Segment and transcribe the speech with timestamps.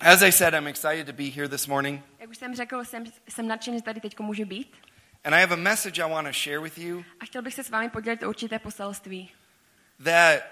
[0.00, 3.04] As I said, I'm excited to be here this morning, Jak už jsem řekl, jsem,
[3.28, 4.76] jsem nadšen, že tady teď může být.
[5.24, 7.64] and I have a message I want to share with you A chtěl bych se
[7.64, 9.30] s vámi podělit o určité poselství.
[10.04, 10.42] that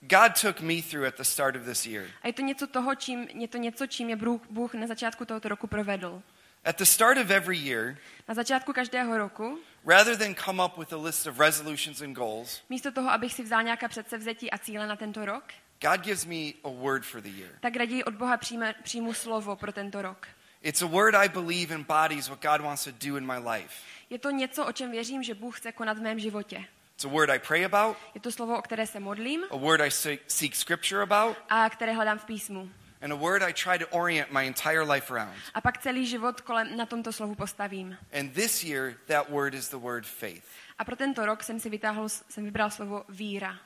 [0.00, 2.06] God took me through at the start of this year.
[2.22, 5.24] A je to něco toho, čím, je to něco, čím je Bůh, Bůh na začátku
[5.24, 6.22] tohoto roku provedl.
[6.64, 7.96] At the start of every year,
[8.28, 12.62] Na začátku každého roku, rather than come up with a list of resolutions and goals,
[12.68, 15.44] místo toho, abych si vzal nějaká předsevzetí a cíle na tento rok,
[15.82, 17.50] God gives me a word for the year.
[17.60, 20.26] tak raději od Boha přijme, přijmu slovo pro tento rok.
[20.62, 23.74] It's a word I believe embodies what God wants to do in my life.
[24.10, 26.64] Je to něco, o čem věřím, že Bůh chce konat v mém životě.
[26.94, 29.80] It's a word I pray about, Je to slovo, o které se modlím a word
[29.80, 32.70] I se- seek scripture about, a které hledám v písmu.
[33.02, 35.34] and a word I try to orient my entire life around.
[35.54, 37.96] A pak celý život kolem na tomto slovu postavím.
[38.20, 40.44] And this year, that word is the word faith.
[40.78, 43.58] A pro tento rok jsem si vytáhl, jsem vybral slovo víra.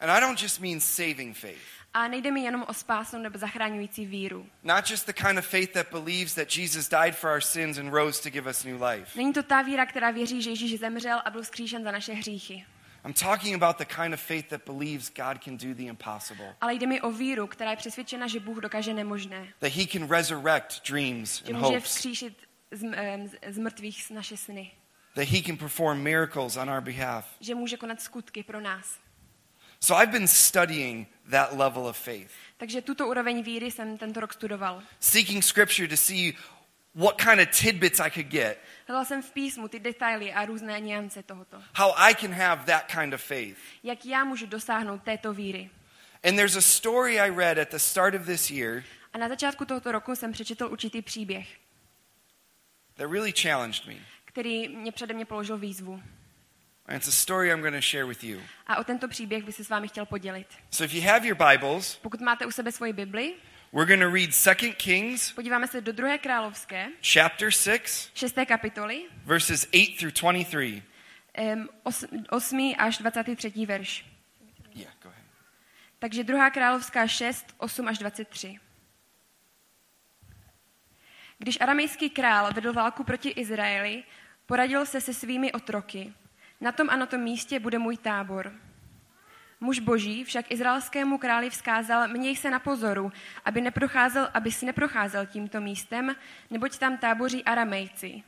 [0.00, 1.60] And I don't just mean saving faith,
[1.94, 4.46] A nejde mi jenom o spásnou nebo zachraňující víru.
[4.62, 7.90] not just the kind of faith that believes that Jesus died for our sins and
[7.92, 9.18] rose to give us new life.
[9.18, 12.64] Není to ta víra, která věří, že Ježíš zemřel a byl vzkříšen za naše hříchy.
[13.04, 16.74] I'm talking about the kind of faith that believes God can do the impossible, Ale
[16.74, 19.48] jde mi o víru, která je přesvědčena, že Bůh dokáže nemožné.
[19.58, 22.36] that He can resurrect dreams Že and může hopes, vzkříšit
[22.70, 22.80] z,
[23.26, 24.70] z, z mrtvých naše sny.
[25.14, 27.24] that He can perform miracles on our behalf.
[27.40, 28.98] Že může konat skutky pro nás.
[29.82, 34.32] So I've been studying that level of faith, Takže tuto úroveň víry jsem tento rok
[34.32, 34.82] studoval.
[35.00, 36.36] seeking scripture to see
[36.94, 40.80] what kind of tidbits I could get, Hledal jsem v písmu ty detaily a různé
[40.80, 41.62] niance tohoto.
[41.74, 43.56] how I can have that kind of faith.
[43.82, 45.70] Jak já můžu dosáhnout této víry.
[46.24, 49.64] And there's a story I read at the start of this year A na začátku
[49.64, 51.48] tohoto roku jsem přečetl určitý příběh,
[52.94, 53.94] that really challenged me.
[54.24, 56.02] který mě přede mě položil výzvu.
[56.90, 58.40] And it's a story I'm going to share with you.
[58.66, 60.46] A o tento příběh bych se s vámi chtěl podělit.
[60.70, 63.34] So if you have your Bibles, Pokud máte u sebe svoji Bibli,
[63.72, 69.04] we're going to read 2 Kings podíváme se do druhé královské, chapter 6, šesté kapitoly,
[69.24, 70.82] verses 8 through 23.
[71.34, 72.74] em, os, 8.
[72.78, 73.66] až 23.
[73.66, 74.04] verš.
[74.74, 75.24] Yeah, go ahead.
[75.98, 78.58] Takže druhá královská 6, 8 až 23.
[81.38, 84.04] Když aramejský král vedl válku proti Izraeli,
[84.46, 86.12] poradil se se svými otroky.
[86.60, 88.52] Na tom a na tom místě bude můj tábor.
[89.60, 93.12] Muž boží však izraelskému králi vzkázal, měj se na pozoru,
[93.44, 96.16] aby, neprocházel, aby si neprocházel tímto místem,
[96.50, 98.22] neboť tam táboří aramejci.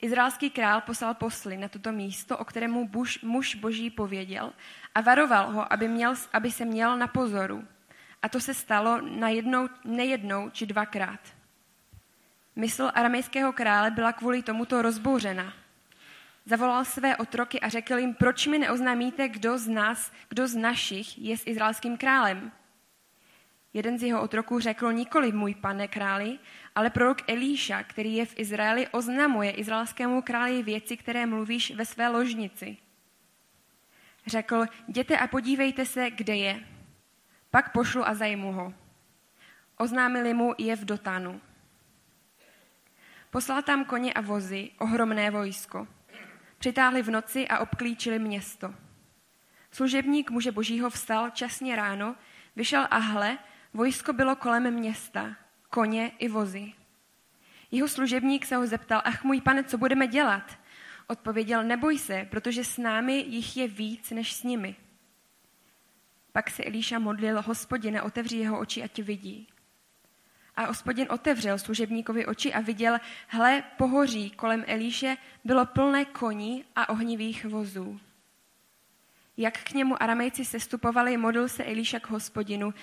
[0.00, 4.52] Izraelský král poslal posly na toto místo, o kterému muž, muž boží pověděl
[4.94, 7.64] a varoval ho, aby, měl, aby se měl na pozoru.
[8.22, 11.20] A to se stalo na jednou, nejednou či dvakrát.
[12.56, 15.52] Mysl aramejského krále byla kvůli tomuto rozbouřena.
[16.48, 21.18] Zavolal své otroky a řekl jim, proč mi neoznámíte, kdo z nás, kdo z našich
[21.18, 22.52] je s izraelským králem.
[23.72, 26.38] Jeden z jeho otroků řekl, nikoli můj pane králi,
[26.74, 32.08] ale prorok Elíša, který je v Izraeli, oznamuje izraelskému králi věci, které mluvíš ve své
[32.08, 32.76] ložnici.
[34.26, 36.60] Řekl, jděte a podívejte se, kde je.
[37.50, 38.74] Pak pošlu a zajmu ho.
[39.76, 41.40] Oznámili mu, je v Dotánu.
[43.30, 45.95] Poslal tam koně a vozy, ohromné vojsko.
[46.58, 48.74] Přitáhli v noci a obklíčili město.
[49.70, 52.16] Služebník muže božího vstal časně ráno,
[52.56, 53.38] vyšel a hle,
[53.74, 55.36] vojsko bylo kolem města,
[55.70, 56.72] koně i vozy.
[57.70, 60.58] Jeho služebník se ho zeptal, ach můj pane, co budeme dělat?
[61.06, 64.76] Odpověděl, neboj se, protože s námi jich je víc než s nimi.
[66.32, 69.48] Pak se Elíša modlil, hospodine, otevři jeho oči, ať vidí.
[70.56, 76.88] A hospodin otevřel služebníkovi oči a viděl, hle, pohoří kolem Elíše bylo plné koní a
[76.88, 78.00] ohnivých vozů.
[79.36, 82.74] Jak k němu aramejci sestupovali, modlil se Elíša k hospodinu,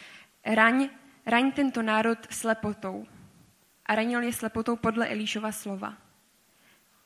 [0.46, 0.90] raň,
[1.26, 3.06] raň tento národ slepotou.
[3.86, 5.98] A ranil je slepotou podle Elíšova slova.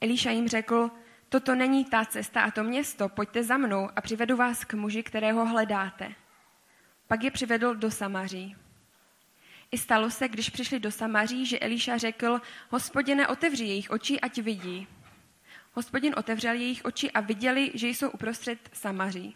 [0.01, 0.91] Elíša jim řekl,
[1.29, 5.03] toto není ta cesta a to město, pojďte za mnou a přivedu vás k muži,
[5.03, 6.11] kterého hledáte.
[7.07, 8.56] Pak je přivedl do Samaří.
[9.72, 14.38] I stalo se, když přišli do Samaří, že Elíša řekl, hospodine, otevři jejich oči, ať
[14.38, 14.88] vidí.
[15.74, 19.36] Hospodin otevřel jejich oči a viděli, že jsou uprostřed Samaří.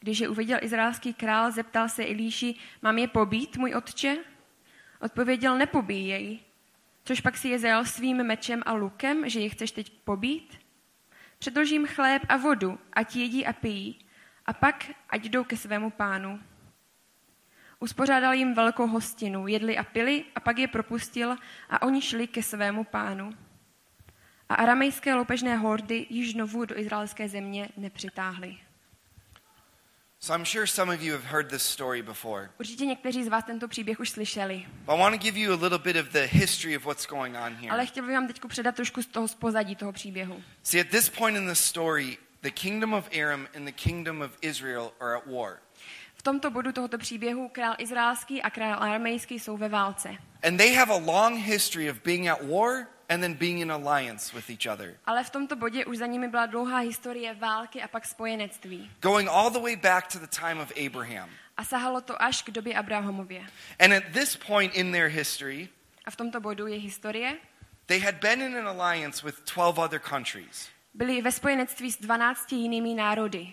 [0.00, 4.16] Když je uviděl izraelský král, zeptal se Elíši, mám je pobít, můj otče?
[5.00, 6.40] Odpověděl, nepobíjej.
[7.04, 10.58] Což pak si je zajal svým mečem a lukem, že je chceš teď pobít?
[11.38, 13.98] Předložím chléb a vodu, ať jedí a pijí,
[14.46, 16.40] a pak ať jdou ke svému pánu.
[17.80, 21.36] Uspořádal jim velkou hostinu, jedli a pili a pak je propustil
[21.70, 23.30] a oni šli ke svému pánu.
[24.48, 28.56] A aramejské loupežné hordy již znovu do izraelské země nepřitáhly.
[30.20, 32.50] So I'm sure some of you have heard this story before.
[32.60, 35.56] Určitě někteří z vás tento příběh už slyšeli, But I want to give you a
[35.56, 37.70] little bit of the history of what's going on here.
[37.70, 40.42] ale chtěl bych vám teď předat trošku z toho z pozadí toho příběhu.
[40.62, 44.30] See, at this point in the story, the kingdom of Aram and the kingdom of
[44.40, 45.58] Israel are at war.
[46.18, 50.08] V tomto bodu tohoto příběhu král izraelský a král aramejský jsou ve válce.
[50.48, 54.36] And they have a long history of being at war and then being in alliance
[54.36, 54.94] with each other.
[55.06, 58.90] Ale v tomto bodě už za nimi byla dlouhá historie války a pak spojenectví.
[59.02, 61.30] Going all the way back to the time of Abraham.
[61.56, 63.46] A sahalo to až k době Abrahamově.
[63.80, 65.68] And at this point in their history,
[66.04, 67.36] A v tomto bodu je historie.
[67.86, 70.68] they had been in an alliance with 12 other countries.
[70.94, 73.52] Byli ve spojenectví s 12 jinými národy.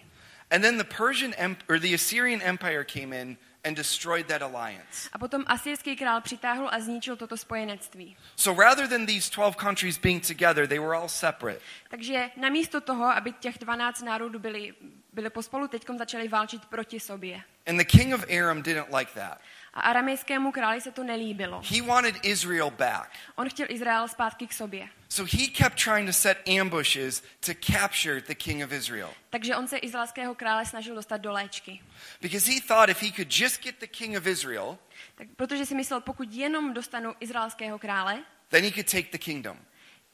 [0.51, 5.09] And then the Persian em- or the Assyrian empire came in and destroyed that alliance.
[5.13, 8.18] A potom asyrský král přitáhl a zničil toto spojenectví.
[8.36, 11.59] So rather than these 12 countries being together, they were all separate.
[11.89, 14.74] Takže namísto toho, aby těch 12 národů byli,
[15.13, 17.42] byli pospolu, teď začali válčit proti sobě.
[17.68, 19.42] And the king of Aram didn't like that.
[19.75, 21.62] A aramejskému králi se to nelíbilo.
[21.75, 23.10] He wanted Israel back.
[23.36, 24.89] On chtěl Izrael zpátky k sobě.
[25.10, 29.13] So he kept trying to set ambushes to capture the king of Israel.
[29.30, 31.81] Takže on se izraelského krále snažil dostat do léčky.
[32.22, 34.77] Because he thought if he could just get the king of Israel,
[35.16, 39.57] Tak, protože si myslel, pokud jenom dostanu izraelského krále, then he could take the kingdom.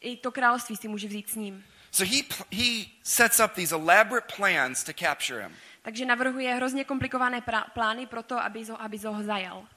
[0.01, 1.63] i to království si může vzít s ním.
[1.91, 2.21] So he,
[2.51, 5.55] he sets up these elaborate plans to capture him.
[5.81, 7.41] Takže navrhuje hrozně komplikované
[7.73, 9.67] plány pro to, aby, zo, aby ho zajal.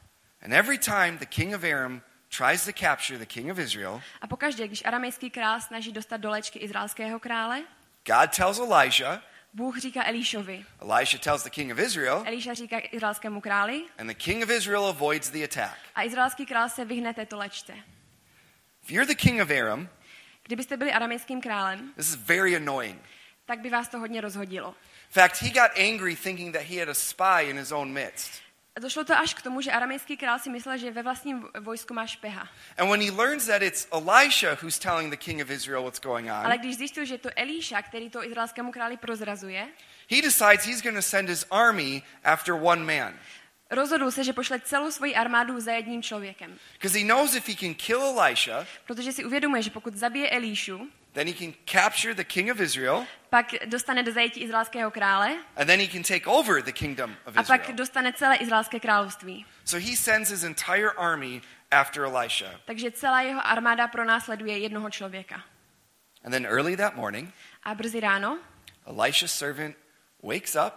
[0.42, 2.02] And every time the king of Aram
[2.36, 6.30] tries to capture the king of Israel, A pokaždé, když aramejský král snaží dostat do
[6.30, 7.62] léčky izraelského krále,
[8.06, 9.22] God tells Elijah,
[9.52, 10.64] Bůh říká Elíšovi.
[10.80, 14.86] Elisha tells the king of Israel, Elíša říká izraelskému králi and the king of Israel
[14.86, 15.78] avoids the attack.
[15.94, 17.72] a izraelský král se vyhne této léčce.
[18.82, 19.88] If you're the king of Aram,
[20.46, 23.02] Kdybyste byli aramejským králem, this is very annoying.
[23.46, 24.74] tak by vás to hodně rozhodilo.
[25.16, 28.42] In fact, he got angry thinking that he had a spy in his own midst.
[28.80, 32.06] Došlo to až k tomu, že aramejský král si myslel, že ve vlastním vojsku má
[32.06, 32.48] špeha.
[32.78, 36.28] And when he learns that it's Elisha who's telling the king of Israel what's going
[36.30, 39.68] Ale on, když zjistil, že je to Elíša, který to izraelskému králi prozrazuje,
[40.10, 43.14] he decides he's going to send his army after one man.
[43.70, 46.58] rozhodl se, že pošle celou svoji armádu za jedním člověkem.
[46.72, 50.88] Because he knows if he can kill Elisha, Protože si uvědomuje, že pokud zabije Elíšu,
[51.14, 55.66] then he can capture the king of Israel, pak dostane do zajetí izraelského krále and
[55.68, 57.44] then he can take over the kingdom of Israel.
[57.44, 59.44] a pak dostane celé izraelské království.
[59.64, 61.40] So he sends his entire army
[61.70, 62.60] after Elisha.
[62.66, 65.42] Takže celá jeho armáda pronásleduje jednoho člověka.
[66.24, 67.32] And then early that morning,
[67.62, 68.38] A brzy ráno
[68.86, 69.76] Elisha's servant
[70.22, 70.74] wakes up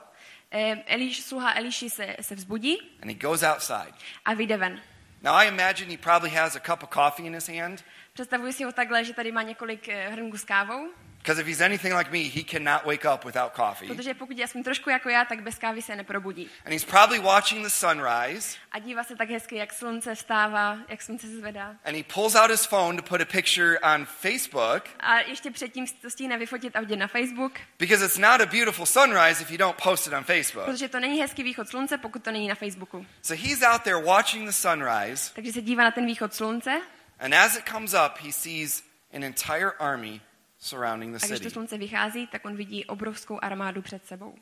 [0.52, 3.94] eh, Elíš, sluha Elíši se, se vzbudí and he goes outside.
[4.26, 4.82] a vyjde ven.
[5.24, 7.84] Now I imagine he probably has a cup of coffee in his hand.
[8.18, 10.88] Představuji si ho takhle, že tady má několik eh, hrnků s kávou,
[11.18, 13.88] Because if he's anything like me, he cannot wake up without coffee.
[13.88, 16.50] protože pokud je aspoň trošku jako já, tak bez kávy se neprobudí.
[16.66, 21.02] And he's probably watching the sunrise, A dívá se tak hezky, jak slunce vstává, jak
[21.02, 21.76] slunce se zvedá.
[21.86, 25.86] and he pulls out his phone to put a picture on Facebook A ještě předtím
[26.02, 29.82] to stihne vyfotit a na Facebook, because it's not a beautiful sunrise if you don't
[29.84, 30.66] post it on Facebook.
[30.66, 33.06] protože to není hezký východ slunce, pokud to není na Facebooku.
[33.22, 36.82] So he's out there watching the sunrise, Takže se dívá na ten východ slunce
[37.20, 38.84] and as it comes up, he sees
[39.14, 40.22] an entire army
[40.60, 41.50] surrounding the a když to city.
[41.54, 44.36] slunce vychází, tak on vidí obrovskou armádu před sebou.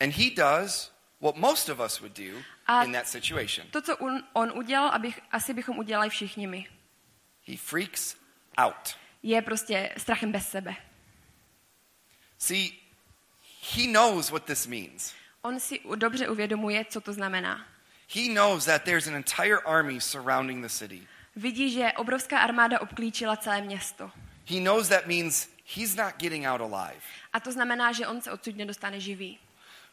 [0.00, 3.66] And he does what most of us would do A- in that situation.
[3.70, 6.66] To, co on, on udělal, abych, asi bychom udělali všichni my,
[7.46, 8.16] He freaks
[8.58, 8.96] out.
[9.22, 10.76] je prostě strachem bez sebe.
[12.38, 12.70] See,
[13.76, 15.14] he knows what this means.
[15.42, 17.66] On si dobře uvědomuje, co to znamená.
[18.14, 21.06] He knows that there's an entire army surrounding the city.
[21.36, 24.10] Vidí, že obrovská armáda obklíčila celé město.
[24.46, 27.00] He knows that means he's not getting out alive.
[27.32, 29.38] A to znamená, že on se odsud nedostane živý.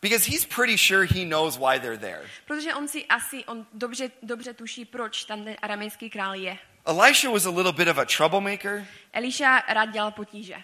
[0.01, 2.21] Because he's pretty sure he knows why they're there.
[2.45, 6.57] Protože on si asi, on dobře, dobře tuší, proč tam ten aramejský král je.
[6.85, 10.55] Elisha was a little bit of a troublemaker, Eliša rád dělal potíže.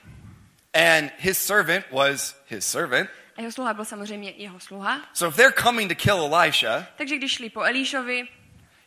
[0.73, 3.09] and his servant was his servant.
[3.37, 5.01] A jeho sluha byl samozřejmě jeho sluha.
[5.13, 8.27] So if they're coming to kill Elisha, Takže když šli po Elíšovi,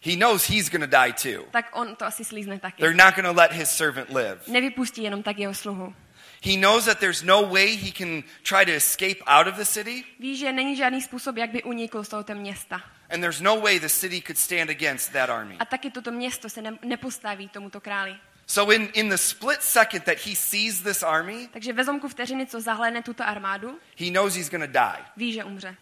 [0.07, 1.45] he knows he's going to die too.
[1.51, 2.83] tak on to asi slízne taky.
[2.83, 4.39] They're not going to let his servant live.
[4.49, 5.95] Nevypustí jenom tak jeho sluhu.
[6.43, 10.05] He knows that there's no way he can try to escape out of the city,
[10.21, 12.83] Ví, že není žádný způsob, jak by unikl z tohoto města.
[13.11, 15.57] and there's no way the city could stand against that army.
[15.59, 18.17] A taky toto město se ne, nepostaví tomuto králi.
[18.47, 22.47] So in, in the split second that he sees this army, Takže ve zlomku vteřiny,
[22.47, 25.05] co zahlédne tuto armádu, he knows he's going to die.
[25.17, 25.77] ví, že umře.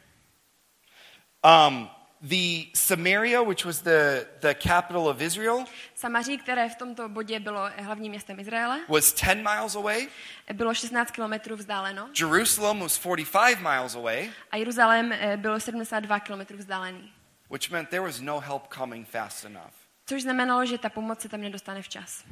[1.69, 1.89] Um,
[2.29, 5.65] the Samaria, which was the, the capital of Israel,
[5.95, 10.09] Samaří, které v tomto bodě bylo hlavním městem Izraele, was 10 miles away.
[10.53, 16.57] bylo 16 kilometrů vzdáleno Jerusalem was 45 miles away, a Jeruzalém eh, bylo 72 kilometrů
[16.59, 17.13] vzdálený.
[17.51, 19.73] which meant there was no help coming fast enough.
[20.07, 22.25] Což znamenalo, že ta pomoc se tam nedostane včas.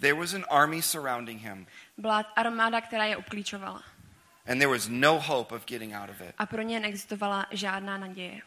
[0.00, 1.66] There was an army surrounding him,
[1.98, 3.82] Byla armáda, která je obklíčovala.
[4.46, 6.34] and there was no hope of getting out of it.
[6.38, 8.40] A pro ně neexistovala žádná naděje.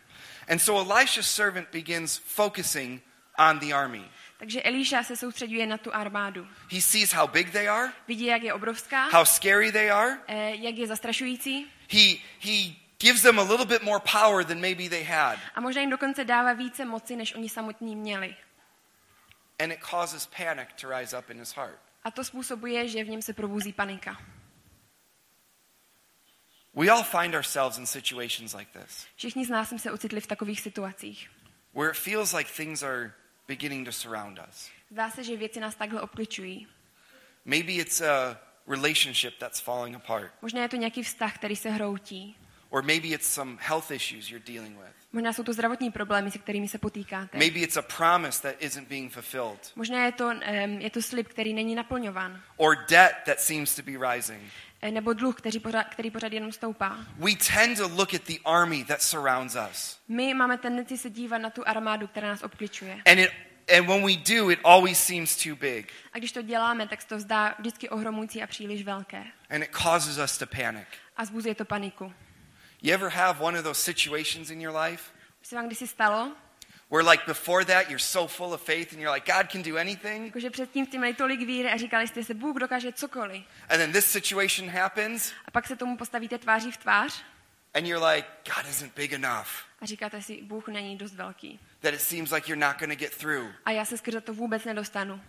[0.47, 3.01] And so Elisha's servant begins focusing
[3.38, 4.03] on the army.
[4.38, 6.47] Takže Elíša se soustředuje na tu armádu.
[6.71, 10.17] He sees how big they are, Vidí, jak je obrovská, how scary they are.
[10.27, 14.89] eh, jak je zastrašující He, he gives them a little bit more power than maybe
[14.89, 15.39] they had.
[15.55, 18.35] a možná jim dokonce dává více moci, než oni samotní měli.
[19.59, 21.79] And it causes panic to rise up in his heart.
[22.03, 24.17] A to způsobuje, že v něm se probuzí panika.
[26.75, 30.27] We all find ourselves in situations like this, Všichni z nás jsme se ocitli v
[30.27, 31.30] takových situacích.
[31.74, 33.12] where it feels like things are
[33.48, 34.70] beginning to surround us.
[34.92, 36.68] Zdá se, že věci nás takhle obkličují.
[37.46, 38.38] Maybe it's a
[38.68, 42.36] relationship that's falling apart, Možná je to nějaký vztah, který se hroutí.
[42.70, 44.94] or maybe it's some health issues you're dealing with.
[45.12, 47.38] Možná jsou to zdravotní problémy, se kterými se potýkáte.
[47.38, 51.27] Maybe it's a promise that isn't being fulfilled, Možná je to, em, je to slib,
[51.27, 52.42] který není naplňován.
[52.58, 54.51] or debt that seems to be rising.
[54.83, 56.97] Eh, Nebo dluh, který pořád, který pořád jenom stoupá.
[57.17, 59.99] We tend to look at the army that surrounds us.
[60.07, 63.01] My máme tendenci se dívat na tu armádu, která nás obkličuje.
[63.05, 63.31] And it
[63.77, 65.93] and when we do, it always seems too big.
[66.13, 69.23] A když to děláme, tak se to zdá vždycky ohromující a příliš velké.
[69.49, 70.87] And it causes us to panic.
[71.17, 72.13] A zbuzuje to paniku.
[72.81, 75.11] You ever have one of those situations in your life
[75.41, 76.31] Už se vám kdysi stalo,
[76.93, 79.77] where like before that you're so full of faith and you're like God can do
[79.77, 83.43] anything jakože předtím jste měli tolik víry a říkali jste se, Bůh dokáže cokoliv.
[83.69, 87.23] and then this situation happens A pak se tomu postavíte tváří v tvář
[87.73, 89.47] and you're like God isn't big enough.
[89.81, 91.59] a říkáte si, Bůh není dost velký.
[91.79, 93.51] That it seems like you're not going to get through.
[93.65, 95.21] A já se skrze to vůbec nedostanu.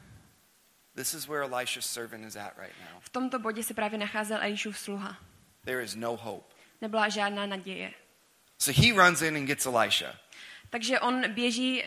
[0.97, 3.00] This is where Elisha's servant is at right now.
[3.00, 5.16] V tomto bodě se právě nacházel Elišův sluha.
[5.64, 6.54] There is no hope.
[6.80, 7.92] Nebyla žádná naděje.
[8.59, 10.14] So he runs in and gets Elisha
[10.71, 11.85] Takže on běží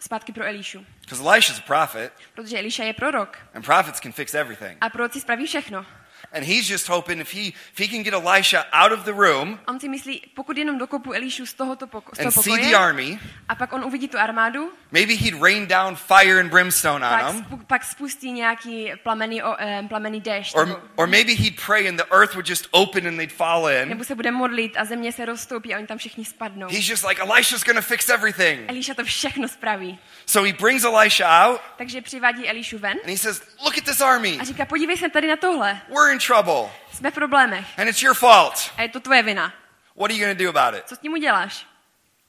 [0.00, 0.86] zpátky pro Elíšu.
[1.00, 3.38] because Elisha's a prophet Protože Eliša je prorok.
[3.54, 4.78] and prophets can fix everything.
[4.80, 5.86] A proroci spraví všechno.
[6.32, 9.58] And he's just hoping if he if he can get Elisha out of the room
[9.66, 12.70] on si myslí, pokud jenom dokopu Elíšu z tohoto poko- z toho and see pokoje,
[12.70, 17.00] the army, a pak on uvidí tu armádu, maybe he'd rain down fire and brimstone
[17.08, 17.44] pak, on them.
[17.44, 20.54] spu- pak spustí nějaký plamený, o, um, plamený déšť.
[20.56, 23.68] Or, nebo, or maybe he'd pray and the earth would just open and they'd fall
[23.68, 23.88] in.
[23.88, 26.68] nebo se bude modlit a země se roztoupí a oni tam všichni spadnou.
[26.68, 28.60] He's just like, Elisha's going to fix everything.
[28.70, 29.98] Elíša to všechno spraví.
[30.26, 34.00] So he brings Elisha out Takže přivádí Elíšu ven and he says, Look at this
[34.00, 34.38] army.
[34.40, 35.80] a říká, podívej se tady na tohle.
[35.88, 37.78] We're in trouble Jsme v problémech.
[37.78, 38.72] and it's your fault.
[38.76, 39.52] A je to tvoje vina.
[39.96, 40.88] What are you going to do about it?
[40.88, 41.66] Co s tím uděláš?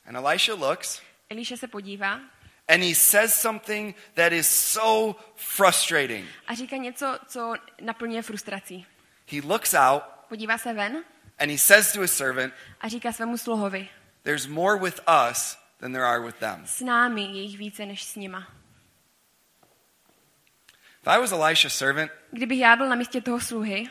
[0.07, 2.19] And Elisha looks Elíša se podívá
[2.67, 6.27] and he says something that is so frustrating.
[6.47, 8.85] a říká něco, co naplňuje frustrací.
[9.31, 11.03] He looks out Podívá se ven
[11.39, 13.89] and he says to his servant, a říká svému sluhovi,
[14.23, 14.99] There's more with
[15.31, 16.61] us than there are with them.
[16.65, 18.47] s námi je jich více než s nima.
[21.01, 23.87] If I was Elisha's servant, Kdybych já byl na místě toho sluhy,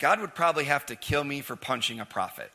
[0.00, 2.50] God would probably have to kill me for punching a prophet.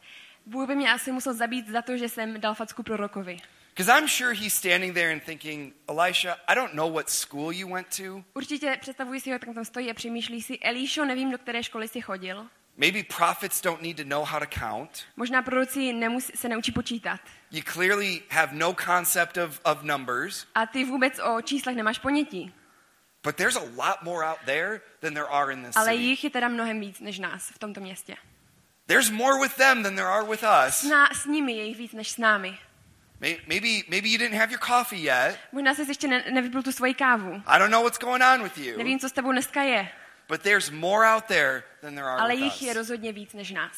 [0.46, 3.38] Bůh by mě asi musel zabít za to, že jsem dal facku prorokovi.
[3.76, 7.74] Because I'm sure he's standing there and thinking, Elisha, I don't know what school you
[7.74, 8.24] went to.
[8.34, 11.88] Určitě představuji si ho, tak tam stojí a přemýšlí si, Elíšo, nevím, do které školy
[11.88, 12.48] jsi chodil.
[12.78, 15.04] Maybe prophets don't need to know how to count.
[15.18, 17.20] Možná proroci nemusí, se neučí počítat.
[17.52, 20.46] You clearly have no concept of, of numbers.
[20.56, 22.54] A ty vůbec o číslech nemáš ponětí.
[23.24, 26.04] But there's a lot more out there than there are in this Ale city.
[26.04, 28.16] jich je teda mnohem víc než nás v tomto městě.
[28.88, 30.74] There's more with them than there are with us.
[30.80, 32.58] S, ná, s nimi je jich víc než s námi.
[33.22, 35.40] May- Maybe, maybe you didn't have your coffee yet.
[35.52, 37.44] Možná jsi ještě ne, nevypil tu svoji kávu.
[37.48, 38.78] I don't know what's going on with you.
[38.78, 39.90] Nevím, co s tebou dneska je,
[40.28, 42.78] But there's more out there than there are ale with jich je us.
[42.78, 43.72] rozhodně víc než nás.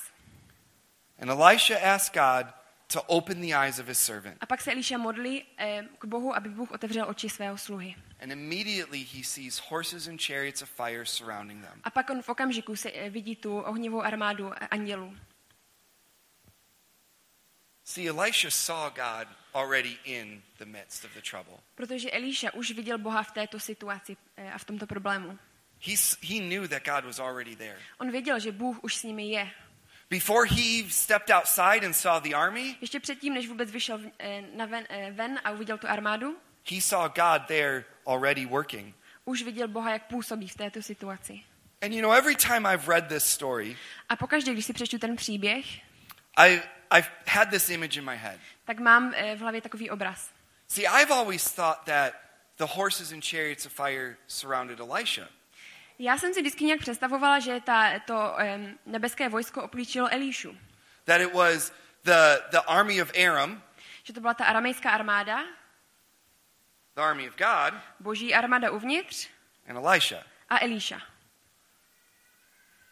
[1.21, 2.53] And Elisha asked God
[2.93, 4.37] to open the eyes of his servant.
[4.41, 7.95] A pak se Elíša modlí eh, k Bohu, aby Bůh otevřel oči svého sluhy.
[8.21, 11.81] And immediately he sees horses and chariots of fire surrounding them.
[11.83, 15.17] A pak on v okamžiku se eh, vidí tu ohnivou armádu andělů.
[17.85, 21.57] See, Elisha saw God already in the midst of the trouble.
[21.75, 25.39] Protože Elíša už viděl Boha v této situaci eh, a v tomto problému.
[25.79, 27.77] He, he knew that God was already there.
[27.97, 29.51] On věděl, že Bůh už s nimi je.
[30.13, 34.65] Before he stepped outside and saw the army, Ještě předtím, než vůbec vyšel eh, na
[34.65, 36.37] ven, eh, ven a uviděl tu armádu,
[36.71, 38.95] he saw God there already working.
[39.25, 41.41] už viděl Boha, jak působí v této situaci.
[41.81, 43.77] And you know, every time I've read this story,
[44.09, 45.65] A pokaždé, když si přečtu ten příběh,
[46.37, 46.61] I,
[46.97, 48.39] I've had this image in my head.
[48.65, 50.31] tak mám eh, v hlavě takový obraz.
[50.67, 52.13] See, I've always thought that
[52.57, 55.27] the horses and chariots of fire surrounded Elisha.
[56.03, 60.57] Já jsem si vždycky nějak představovala, že ta, to um, nebeské vojsko obklíčilo Elíšu.
[61.03, 63.63] That it was the, the army of Aram,
[64.03, 65.43] Že to byla ta aramejská armáda,
[66.95, 69.29] the army of God, boží armáda uvnitř
[69.67, 70.23] and Elisha.
[70.49, 71.01] a Elíša.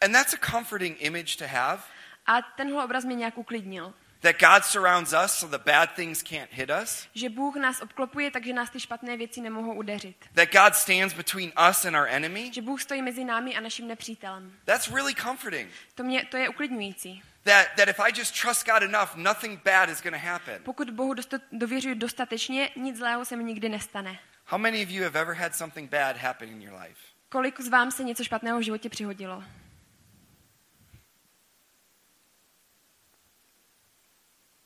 [0.04, 1.82] And that's a comforting image to have.
[2.26, 3.94] A tenhle obraz mě nějak uklidnil.
[4.22, 7.08] That God surrounds us so the bad things can't hit us.
[7.14, 10.16] Že Bůh nás obklopuje, takže nás ty špatné věci nemohou udeřit.
[10.34, 12.52] That God stands between us and our enemy.
[12.52, 14.52] Že Bůh stojí mezi námi a naším nepřítelem.
[14.64, 15.70] That's really comforting.
[15.94, 17.22] To, mě, to je uklidňující.
[17.44, 20.62] That, that if I just trust God enough, nothing bad is going to happen.
[20.62, 21.14] Pokud Bohu
[21.52, 24.18] dověřuji dostatečně, nic zlého se mi nikdy nestane.
[24.46, 27.00] How many of you have ever had something bad happen in your life?
[27.28, 29.44] Kolik z vám se něco špatného v životě přihodilo?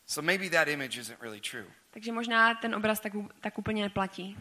[0.07, 1.67] So maybe that image isn't really true.
[1.91, 4.37] Takže možná ten obraz tak, tak úplně neplatí.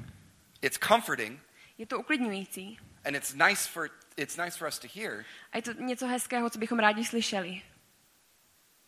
[0.61, 1.39] It's comforting
[1.77, 2.79] Je to uklidňující.
[3.05, 6.49] and it's nice for it's nice for us to hear, A je to něco hezkého,
[6.49, 7.61] co bychom rádi slyšeli.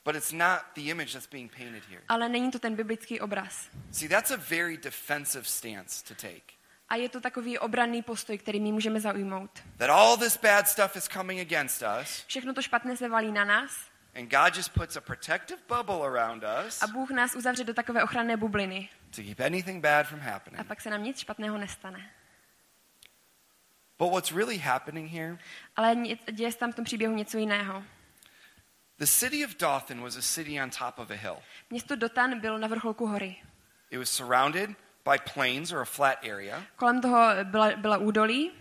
[0.06, 2.02] but it's not the image that's being painted here.
[2.10, 3.70] Ale není to ten biblický obraz.
[3.92, 6.54] See, that's a very defensive stance to take.
[6.90, 9.52] A je to takový obranný postoj, který my můžeme zaujmout.
[9.78, 13.46] That all this bad stuff is coming against us, Všechno to špatné se valí na
[13.46, 13.72] nás
[14.18, 18.04] and God just puts a protective bubble around us a Bůh nás uzavře do takové
[18.04, 18.90] ochranné bubliny.
[19.16, 20.68] to keep anything bad from A happening.
[20.68, 22.10] pak se nám nic špatného nestane.
[24.00, 25.38] But what's really happening here,
[25.76, 25.96] Ale
[26.32, 27.84] děje se tam v tom příběhu něco jiného.
[29.00, 31.38] the city of Dothan was a city on top of a hill.
[31.70, 33.36] Město Dotan bylo na vrcholku hory.
[33.92, 34.70] It was surrounded
[35.12, 38.52] by plains or a flat area, Kolem toho byla, byla údolí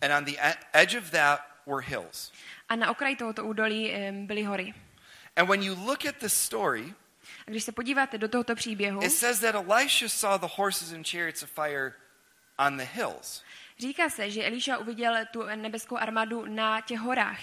[0.00, 2.32] and on the e- edge of that were hills.
[2.68, 3.92] a na okraji tohoto údolí
[4.26, 4.74] byly hory.
[5.38, 6.94] And when you look at the story,
[7.46, 11.06] A když se podíváte do tohoto příběhu, it says that Elisha saw the horses and
[11.06, 11.92] chariots of fire
[12.58, 13.42] on the hills.
[13.78, 17.38] říká se, že Elíša uviděl tu nebeskou armádu na těch horách.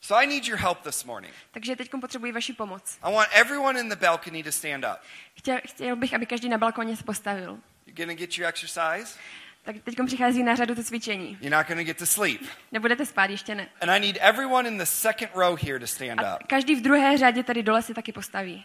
[0.00, 1.34] So I need your help this morning.
[1.50, 2.98] Takže teď potřebuji vaši pomoc.
[3.02, 5.00] I want everyone in the balcony to stand up.
[5.38, 7.58] Chtěl, chtěl bych, aby každý na balkoně se postavil.
[7.86, 9.18] You're to get your exercise.
[9.66, 11.38] Tak teď přichází na řadu to cvičení.
[11.40, 12.42] You're not going to get to sleep.
[12.72, 13.68] Nebudete spát, ještě ne.
[13.80, 16.46] And I need everyone in the second row here to stand A up.
[16.46, 18.64] každý v druhé řadě tady dole se taky postaví.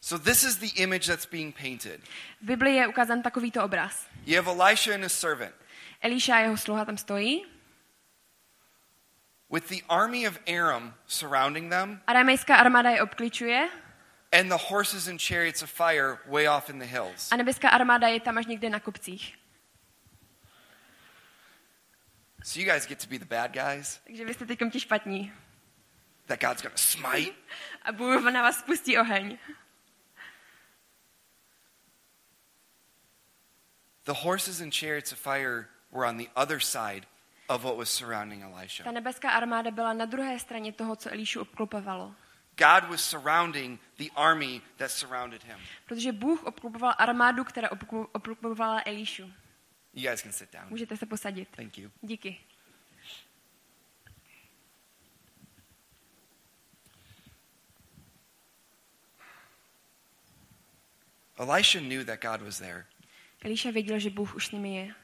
[0.00, 2.00] So this is the image that's being painted.
[2.42, 4.06] V Biblii je ukázán takovýto obraz.
[4.26, 5.54] You have Elisha and his servant
[6.00, 7.44] Elíša a jeho sluha tam stojí.
[9.50, 13.68] with the army of Aram surrounding them Aramejská armáda je obklíčuje
[14.34, 17.32] and the horses and chariots of fire way off in the hills.
[17.32, 19.38] a nebeská armáda je tam až někde na kopcích.
[22.42, 25.32] So you guys get to be the bad guys Takže vy jste teď ti špatní.
[26.26, 27.34] that God's to smite.
[27.82, 29.38] A Bůh na vás spustí oheň.
[34.04, 37.06] The horses and chariots of fire were on the other side
[37.48, 38.84] of what was surrounding Elisha.
[38.84, 42.14] Ta nebeská armáda byla na druhé straně toho, co Elíšu obklopovalo.
[42.56, 45.58] God was surrounding the army that surrounded him.
[45.86, 49.32] Protože Bůh obklopoval armádu, která obklo- obklopovala Elíšu.
[49.94, 50.64] You guys can sit down.
[50.68, 51.48] Můžete se posadit.
[51.56, 51.90] Thank you.
[52.02, 52.40] Díky.
[61.38, 62.86] Elisha knew that God was there.
[63.42, 64.94] Elíša věděl, že Bůh už s nimi je.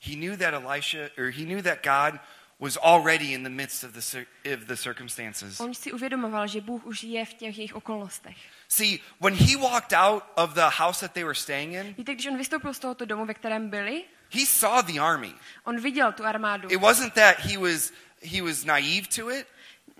[0.00, 2.20] He knew that Elisha, or he knew that God
[2.60, 5.60] was already in the midst of the, of the circumstances.
[5.60, 8.36] On si uvědomoval, že Bůh už je v těch jejich okolnostech.
[8.68, 12.26] See, when he walked out of the house that they were staying in, Víte, když
[12.26, 15.34] on vystoupil z tohoto domu, ve kterém byli, he saw the army.
[15.64, 16.68] on viděl tu armádu.
[16.70, 17.92] It wasn't that he was
[18.22, 19.46] he was naive to it.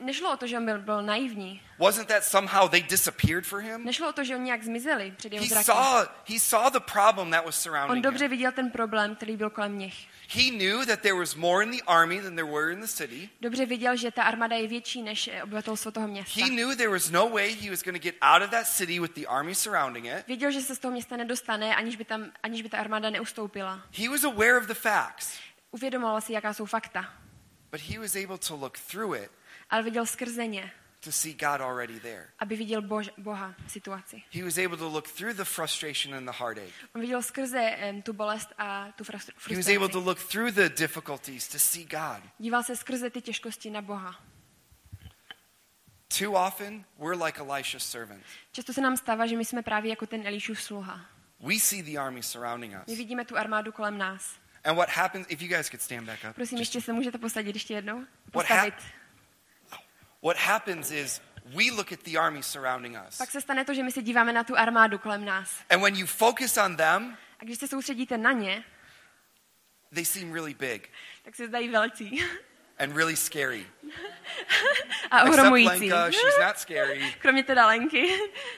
[0.00, 1.60] Nešlo o to, že on byl, byl naivní.
[1.78, 3.84] Wasn't that somehow they disappeared for him?
[3.84, 5.64] Nešlo o to, že oni nějak zmizeli před jeho He zrakem.
[5.74, 8.30] saw he saw the problem that was On surrounding dobře him.
[8.30, 10.06] viděl ten problém, který byl kolem nich.
[10.30, 13.28] He knew that there was more in the army than there were in the city.
[13.40, 16.40] Dobře viděl, že ta armáda je větší než eh, obyvatelstvo toho města.
[16.44, 19.00] He knew there was no way he was going to get out of that city
[19.00, 20.26] with the army surrounding it.
[20.26, 23.82] Věděl, že se z toho města nedostane, aniž by, tam, aniž by ta armáda neustoupila.
[23.98, 25.38] He was aware of the facts,
[25.70, 27.04] Uvědomoval si, jaká jsou fakta.
[27.72, 29.30] but he was able to look through it
[29.70, 32.28] Ale viděl skrze ně, to see God already there.
[32.38, 34.22] aby viděl bož, Boha v situaci.
[34.32, 36.72] He was able to look through the frustration and the heartache.
[36.94, 40.04] On viděl skrze em, tu bolest a tu frustr- He was able to frustraci.
[40.06, 42.22] look through the difficulties to see God.
[42.38, 44.20] Díval se skrze ty těžkosti na Boha.
[46.18, 48.22] Too often, we're like Elisha's servant.
[48.52, 51.00] Často se nám stává, že my jsme právě jako ten Elíšův sluha.
[51.40, 52.98] We see the army surrounding My us.
[52.98, 54.36] vidíme tu armádu kolem nás.
[54.64, 56.34] And what happens, if you guys could stand back up.
[56.34, 58.04] Prosím, ještě se můžete posadit ještě jednou?
[58.30, 58.74] Postavit.
[58.74, 58.82] What
[60.36, 61.20] happens is
[61.54, 63.18] we look at the army surrounding us.
[63.18, 65.50] Pak se stane to, že my se díváme na tu armádu kolem nás.
[65.70, 68.64] And when you focus on them, A když se soustředíte na ně,
[69.94, 70.90] they seem really big
[71.28, 72.24] tak se zdají velcí
[72.78, 73.66] and really scary.
[75.10, 75.68] a ohromující.
[75.92, 77.14] Lenka, she's not scary.
[77.20, 78.08] Kromě teda Lenky,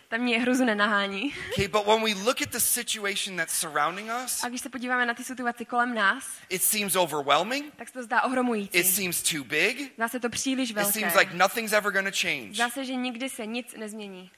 [0.09, 1.35] tam mě hruzu nenahání.
[1.53, 5.07] Okay, but when we look at the situation that's surrounding us, A když se podíváme
[5.07, 7.75] na ty situaci kolem nás, it seems overwhelming.
[7.77, 8.79] tak se to zdá ohromující.
[8.79, 9.93] It seems too big.
[9.95, 10.93] Zdá se to příliš It velké.
[10.93, 12.55] seems like nothing's ever going to change.
[12.55, 14.31] Zdá se, že nikdy se nic nezmění.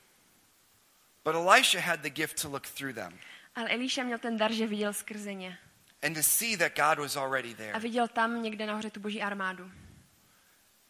[1.24, 3.18] But Elisha had the gift to look through them
[3.54, 5.58] Ale Elíša měl ten dar, že viděl skrze ně.
[6.02, 7.78] And to see that God was already A there.
[7.78, 9.70] viděl tam někde nahoře tu boží armádu.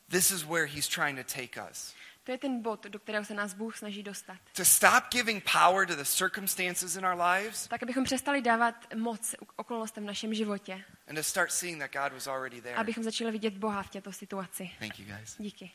[0.08, 1.94] This is where he's trying to take us.
[2.24, 4.36] To je ten bod, do kterého se nás Bůh snaží dostat.
[4.56, 9.34] To stop giving power to the circumstances in our lives Tak, abychom přestali dávat moc
[9.56, 10.84] okolnostem v našem životě.
[11.08, 12.74] and to start seeing that God was already there.
[12.74, 14.70] Abychom začali vidět Boha v této situaci.
[14.78, 15.36] Thank you guys.
[15.38, 15.70] Díky.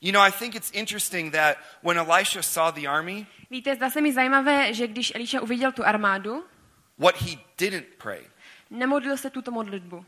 [0.00, 4.00] You know, I think it's interesting that when Elisha saw the army, Víte, zdá se
[4.00, 6.44] mi zajímavé, že když Elíša uviděl tu armádu,
[6.98, 8.26] what he didn't pray.
[8.70, 10.04] nemodlil se tuto modlitbu.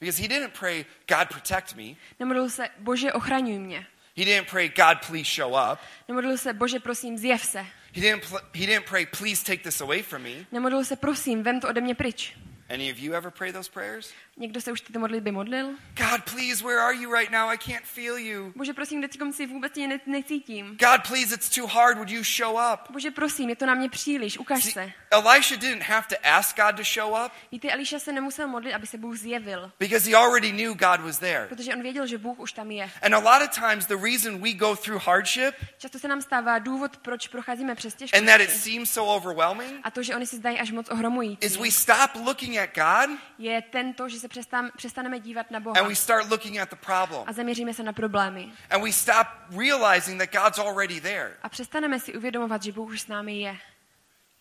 [0.00, 1.96] Because he didn't pray, God protect me.
[2.18, 3.86] Nemodlil se, Bože, ochraňuj mě.
[4.16, 5.78] He didn't pray, God please show up.
[6.08, 7.66] Nemodlil se, Bože, prosím, zjev se.
[7.92, 10.46] He didn't, he didn't pray, please take this away from me.
[10.52, 12.34] Nemodlil se, prosím, vem to ode mě pryč.
[12.68, 14.12] Any of you ever pray those prayers?
[14.36, 15.66] Někdo se už tyto modlitby modlil?
[15.96, 17.50] God, please, where are you right now?
[17.50, 18.52] I can't feel you.
[18.56, 20.66] Bože, prosím, teď si vůbec tě ne- necítím.
[20.66, 21.96] God, please, it's too hard.
[21.96, 22.90] Would you show up?
[22.90, 24.92] Bože, prosím, je to na mě příliš, ukaž See, se.
[25.10, 28.86] Elisha didn't have to ask God to show up Víte, Eliša se nemusel modlit, aby
[28.86, 31.46] se Bůh zjevil, because he already knew God was there.
[31.48, 32.90] protože on věděl, že Bůh už tam je.
[33.02, 36.58] And a lot of times, the reason we go through hardship Často se nám stává
[36.58, 38.70] důvod, proč procházíme přes and that it těžkosti.
[38.70, 42.10] seems so overwhelming A to, že oni si zdají až moc is ohromující, we stop
[42.24, 46.30] looking at God je tento, že se přestám, přestaneme dívat na and Boha we start
[46.30, 47.24] looking at the problem.
[47.26, 48.52] a zaměříme se na problémy.
[48.70, 49.26] And we stop
[49.58, 51.36] realizing that God's already there.
[51.42, 53.56] A přestaneme si uvědomovat, že Bůh už s námi je.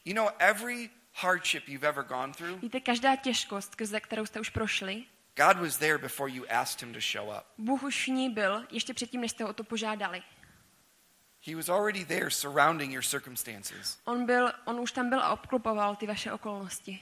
[0.06, 4.50] You know, every hardship you've ever gone through, Víte, každá těžkost, skrze kterou jste už
[4.50, 5.04] prošli,
[5.36, 7.44] God was there before you asked him to show up.
[7.58, 10.24] Bůh už v ní byl, ještě předtím, než jste ho o to požádali.
[11.48, 13.98] He was already there surrounding your circumstances.
[14.06, 17.00] On, byl, on už tam byl a obklopoval ty vaše okolnosti.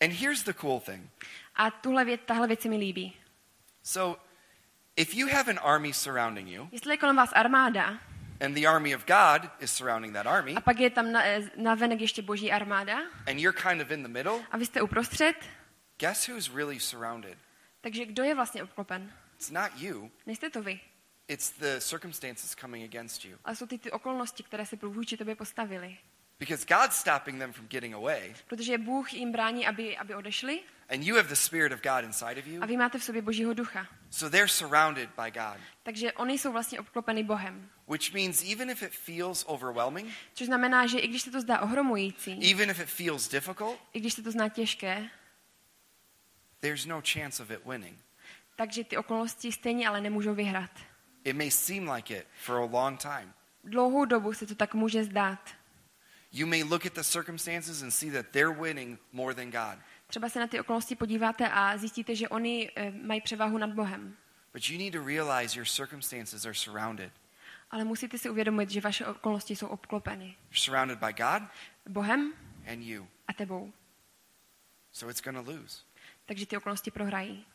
[0.00, 1.10] And here's the cool thing.
[1.56, 3.16] A tuhle věc, tahle věc se mi líbí.
[3.82, 4.20] So,
[4.96, 7.98] if you have an army surrounding you, Jestli je kolem vás armáda
[8.40, 11.22] and the army of God is surrounding that army, a pak je tam na,
[11.56, 14.82] na venek ještě boží armáda and you're kind of in the middle, a vy jste
[14.82, 15.36] uprostřed,
[15.98, 17.38] guess who's really surrounded?
[17.80, 19.12] takže kdo je vlastně obklopen?
[19.34, 20.80] It's not you, Nejste to vy,
[21.28, 23.38] it's the circumstances coming against you.
[23.44, 25.98] ale jsou ty, ty okolnosti, které se vůči tobě postavily.
[26.38, 31.02] Because God's stopping them from getting away, Protože Bůh jim brání, aby, aby odešli and
[31.02, 33.54] you have the Spirit of God inside of you, a vy máte v sobě božího
[33.54, 33.86] ducha.
[34.10, 35.60] so they're surrounded by God.
[35.82, 37.70] Takže oni jsou vlastně obklopeny Bohem.
[37.88, 41.60] Which means even if it feels overwhelming, Což znamená, že i když se to zdá
[41.60, 45.10] ohromující, even if it feels difficult, i když se to zná těžké,
[46.60, 47.98] there's no chance of it winning.
[48.56, 50.70] takže ty okolnosti stejně ale nemůžou vyhrát.
[51.24, 53.32] It may seem like it for a long time.
[53.64, 55.50] Dlouhou dobu se to tak může zdát.
[56.32, 59.78] You may look at the circumstances and see that they're winning more than God.
[60.06, 64.16] Třeba se na ty okolnosti podíváte a zjistíte, že oni eh, mají převahu nad Bohem.
[64.52, 67.12] But you need to realize your circumstances are surrounded.
[67.70, 71.42] Ale musíte si uvědomit, že vaše okolnosti jsou obklopeny You're surrounded by God
[71.88, 72.32] Bohem
[72.66, 73.08] and you.
[73.28, 73.72] a tebou.
[74.92, 75.78] So it's going to lose.
[76.26, 77.46] Takže ty okolnosti prohrají.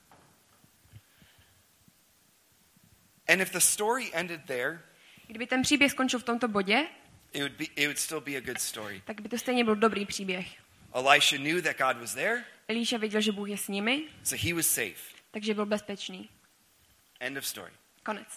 [3.27, 4.79] And if the story ended there,
[5.27, 6.87] Kdyby ten příběh skončil v tomto bodě,
[7.33, 9.01] it would, be, it would still be a good story.
[9.05, 10.47] tak by to stejně byl dobrý příběh.
[10.93, 14.53] Elisha knew that God was there, Elíša věděl, že Bůh je s nimi, so he
[14.53, 15.15] was safe.
[15.31, 16.29] takže byl bezpečný.
[17.19, 17.71] End of story.
[18.03, 18.27] Konec.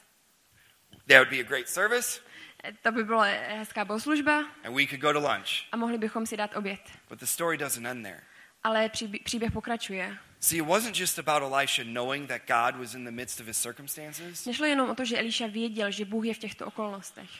[1.06, 2.20] That would be a great service,
[2.66, 5.48] Eh, To by byla hezká bohoslužba and we could go to lunch.
[5.72, 6.80] a mohli bychom si dát oběd.
[7.08, 8.20] But the story doesn't end there.
[8.62, 10.16] Ale příběh, příběh pokračuje.
[10.40, 13.62] See, it wasn't just about Elisha knowing that God was in the midst of his
[13.62, 14.46] circumstances.
[14.46, 17.30] Nešlo jenom o to, že Elíša věděl, že Bůh je v těchto okolnostech,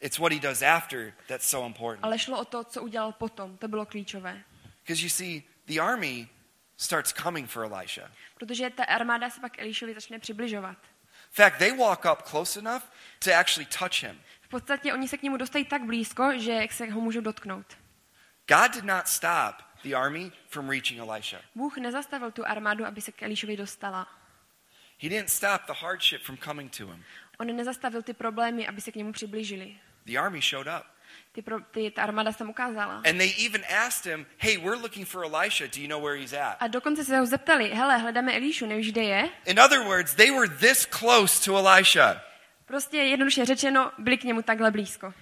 [0.00, 2.04] It's what he does after that's so important.
[2.04, 3.58] ale šlo o to, co udělal potom.
[3.58, 4.42] To bylo klíčové.
[4.82, 6.28] Because you see, the army
[6.76, 8.10] starts coming for Elisha.
[8.34, 10.76] Protože ta armáda se pak Elíšovi začne přibližovat.
[11.28, 12.82] In fact, they walk up close enough
[13.24, 14.20] to actually touch him.
[14.40, 17.76] V podstatě oni se k němu dostají tak blízko, že se ho můžou dotknout.
[18.48, 21.38] God did not stop the army from reaching Elisha.
[21.54, 24.06] Bůh nezastavil tu armádu, aby se k Elíšovi dostala.
[25.00, 27.04] He didn't stop the hardship from coming to him.
[27.38, 29.76] On nezastavil ty problémy, aby se k němu přiblížili.
[30.08, 30.86] The army showed up.
[31.32, 32.94] Ty, pro, ty, ta armáda se tam ukázala.
[32.94, 35.66] And they even asked him, Hey, we're looking for Elisha.
[35.66, 36.56] Do you know where he's at?
[36.60, 39.28] A dokonce se ho zeptali, hele, hledáme Elíšu, nevíš, kde je?
[39.46, 42.20] In other words, they were this close to Elisha.
[42.66, 45.14] Prostě jednoduše řečeno, byli k němu takhle blízko.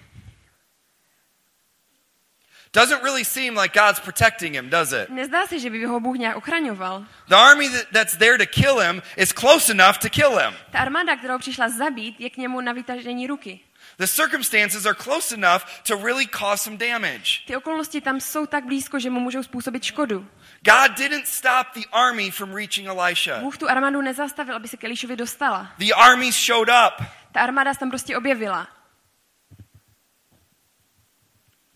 [2.73, 5.09] Doesn't really seem like God's protecting him, does it?
[5.09, 7.05] Nezdá se, že by ho Bůh nějak ochraňoval.
[7.27, 10.53] The army that, that's there to kill him is close enough to kill him.
[10.71, 13.59] Ta armáda, kterou přišla zabít, je k němu na vytažení ruky.
[13.97, 17.41] The circumstances are close enough to really cause some damage.
[17.47, 20.27] Ty okolnosti tam jsou tak blízko, že mu můžou způsobit škodu.
[20.61, 23.39] God didn't stop the army from reaching Elisha.
[23.39, 25.73] Bůh tu armádu nezastavil, aby se k Elišovi dostala.
[25.77, 28.67] The armies showed up, Ta armáda se tam prostě objevila.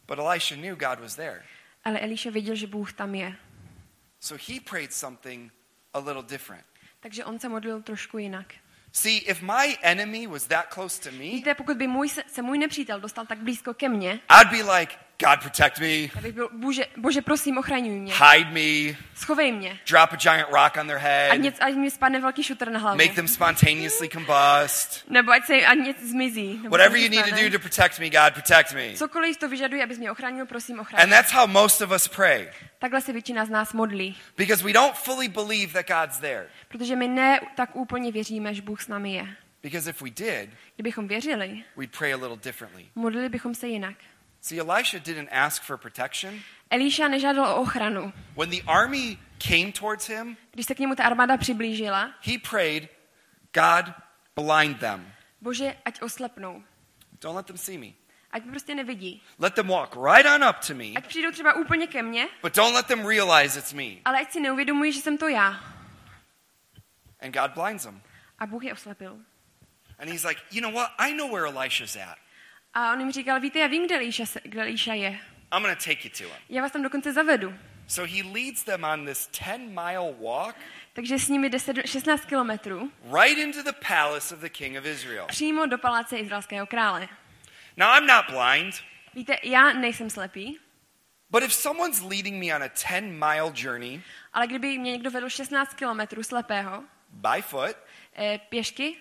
[0.08, 1.44] but Elisha knew God was there.
[1.84, 3.36] Ale Eliša věděl, že Bůh tam je.
[4.20, 5.52] So he prayed something
[5.94, 6.66] a little different.
[7.00, 8.54] Takže on se modlil trošku jinak.
[8.94, 12.58] See, if my enemy was that close to me, Víte, pokud by můj, se, můj
[12.58, 17.22] nepřítel dostal tak blízko ke mně, I'd be like, God protect me, byl, bože, bože,
[17.22, 18.14] prosím, ochraňuj mě.
[18.14, 19.80] hide me, Schovej mě.
[19.90, 22.80] drop a giant rock on their Ať, head, něco, ať mi spadne velký šutr na
[22.80, 22.98] hlavu.
[22.98, 25.10] make them spontaneously combust.
[25.10, 25.78] Nebo ať se ať
[26.10, 26.60] zmizí.
[26.64, 28.94] Nebo Whatever you need to do to protect me, God, protect me.
[28.96, 31.02] Cokoliv to vyžaduje, abys mě ochránil, prosím, ochraň.
[31.04, 32.48] And that's how most of us pray.
[32.80, 34.18] Takhle se většina z nás modlí.
[34.38, 36.48] Because we don't fully believe that God's there.
[36.68, 39.28] Protože my ne tak úplně věříme, že Bůh s námi je.
[39.64, 42.86] Because if we did, Kdybychom věřili, we'd pray a little differently.
[42.96, 43.96] modlili bychom se jinak.
[44.42, 46.42] See, Elisha didn't ask for protection.
[46.70, 48.14] Elíša nežádal o ochranu.
[48.36, 52.90] When the army came towards him, Když se k němu ta armáda přiblížila, he prayed,
[53.54, 53.94] God,
[54.36, 55.14] blind them.
[55.42, 56.64] bože, ať oslepnou.
[57.22, 57.88] Don't let them see me.
[58.32, 59.22] Ať mě prostě nevidí.
[59.40, 62.56] Let them walk right on up to me, Ať přijdou třeba úplně ke mně, but
[62.56, 64.02] don't let them realize it's me.
[64.06, 65.60] ale ať si neuvědomují, že jsem to já.
[67.22, 68.02] And God blinds them.
[68.40, 69.18] A Bůh je oslepil.
[70.00, 70.92] And he's like, you know what?
[70.98, 72.18] I know where Elisha's at.
[72.74, 75.10] A on jim říkal, víte, já vím, kde Líša, se, kde Líša je.
[75.54, 76.44] I'm going to take you to him.
[76.50, 77.54] Já vás tam dokonce zavedu.
[77.88, 80.56] So he leads them on this 10 mile walk
[80.94, 85.26] Takže s nimi 10, 16 kilometrů right into the palace of the king of Israel.
[85.28, 87.08] přímo do paláce izraelského krále.
[87.78, 88.76] Now, I'm not blind,
[89.14, 90.60] Víte, já nejsem slepý,
[91.30, 94.02] but if someone's leading me on a 10 mile journey
[94.34, 97.76] ale kdyby mě někdo vedl 16 kilometrů slepého, by foot,
[98.18, 98.98] eh, pěšky,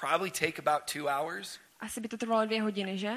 [0.00, 3.12] probably take about two hours, asi by to trvalo dvě hodiny, že?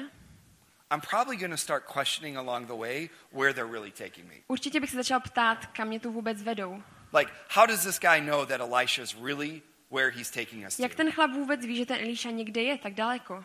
[0.94, 4.34] I'm probably going to start questioning along the way where they're really taking me.
[4.48, 6.82] Určitě bych se začal ptát, kam mě tu vůbec vedou.
[7.18, 10.82] Like, how does this guy know that Elisha is really where he's taking us to?
[10.82, 13.44] Jak ten chlap vůbec ví, že ten Elíša někde je tak daleko?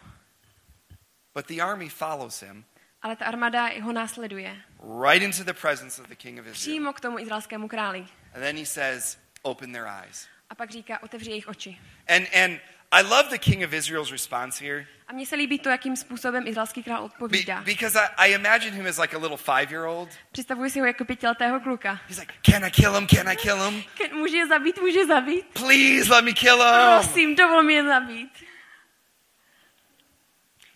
[1.36, 2.66] But the army follows him
[3.02, 4.62] Ale ta armáda ho následuje.
[5.04, 6.54] right into the presence of the king of Israel.
[6.54, 8.00] Přímo k tomu izraelskému králi.
[8.34, 10.28] And then he says, Open their eyes.
[10.50, 11.82] A pak říká, otevři jejich oči.
[12.08, 12.60] And, and
[12.94, 16.48] I love the king of Israel's response here A mně se líbí to, jakým způsobem
[16.48, 17.62] izraelský král be- odpovídá.
[17.62, 20.10] because I, I imagine him as like a little five year old.
[20.32, 22.00] Představuji si ho jako pětiletého kluka.
[22.08, 23.08] He's like, Can I kill him?
[23.08, 23.84] Can I kill him?
[23.98, 25.46] Ke- Může je zabít, může zabít.
[25.54, 27.00] Please let me kill him.
[27.04, 28.44] Prosím, dovol mi je zabít.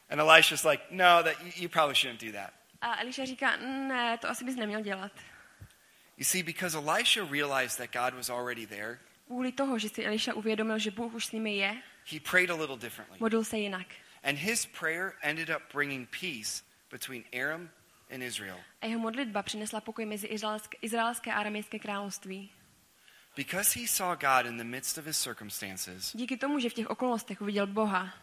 [0.10, 2.54] And Elisha's like, No, that you, you probably shouldn't do that.
[2.82, 5.12] A Eliša říká, ne, to asi bys neměl dělat.
[6.18, 10.34] You see, because Elisha realized that God was already there, Kvůli toho, že si Eliša
[10.34, 11.76] uvědomil, že Bůh už s nimi je,
[12.12, 13.18] he prayed a little differently.
[13.20, 13.88] modlil se jinak.
[14.24, 17.70] And his prayer ended up bringing peace between Aram
[18.10, 18.58] and Israel.
[18.82, 20.28] A jeho modlitba přinesla pokoj mezi
[20.82, 22.50] izraelské, a aramejské království.
[23.36, 26.90] Because he saw God in the midst of his circumstances, Díky tomu, že v těch
[26.90, 28.14] okolnostech uviděl Boha,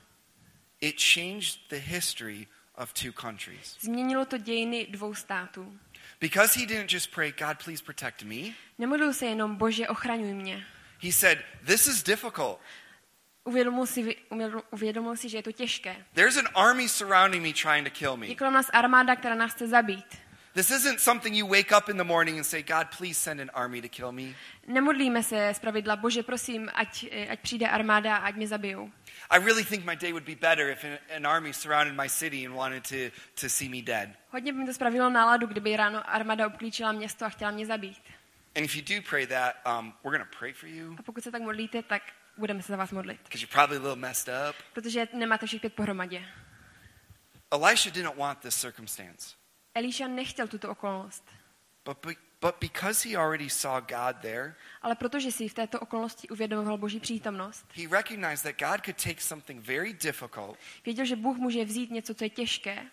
[0.80, 3.76] it changed the history of two countries.
[3.80, 5.78] změnilo to dějiny dvou států.
[6.20, 8.54] Because he didn't just pray, God, please protect me.
[8.78, 10.66] Nemodlil se jenom, Bože, ochraňuj mě.
[11.02, 12.60] He said, This is difficult.
[13.44, 14.16] Uvědomil si,
[14.70, 15.96] uvědomil, si, že je to těžké.
[16.14, 18.26] There's an army surrounding me trying to kill me.
[18.26, 20.24] Je kolem nás armáda, která nás chce zabít.
[20.54, 23.50] This isn't something you wake up in the morning and say, God, please send an
[23.54, 24.34] army to kill me.
[24.66, 28.90] Nemodlíme se z pravidla, Bože, prosím, ať, eh, ať přijde armáda a ať mě zabijou.
[29.30, 32.46] I really think my day would be better if an, an army surrounded my city
[32.46, 34.08] and wanted to, to see me dead.
[34.30, 38.02] Hodně by mi to spravilo náladu, kdyby ráno armáda obklíčila město a chtěla mě zabít.
[38.56, 41.24] And if you do pray that, um, we're going to pray for you A pokud
[41.24, 42.02] se tak modlíte, tak
[42.36, 43.20] budeme se za vás modlit.
[43.22, 44.56] because you're probably a little messed up.
[44.72, 46.24] Protože nemáte všech pět pohromadě.
[47.50, 49.36] Elisha didn't want this circumstance.
[49.74, 51.24] Elíša nechtěl tuto okolnost.
[51.84, 56.28] But, be, but because he already saw God there, Ale protože si v této okolnosti
[56.28, 61.36] uvědomoval Boží přítomnost, he recognized that God could take something very difficult věděl, že Bůh
[61.36, 62.86] může vzít něco, co je těžké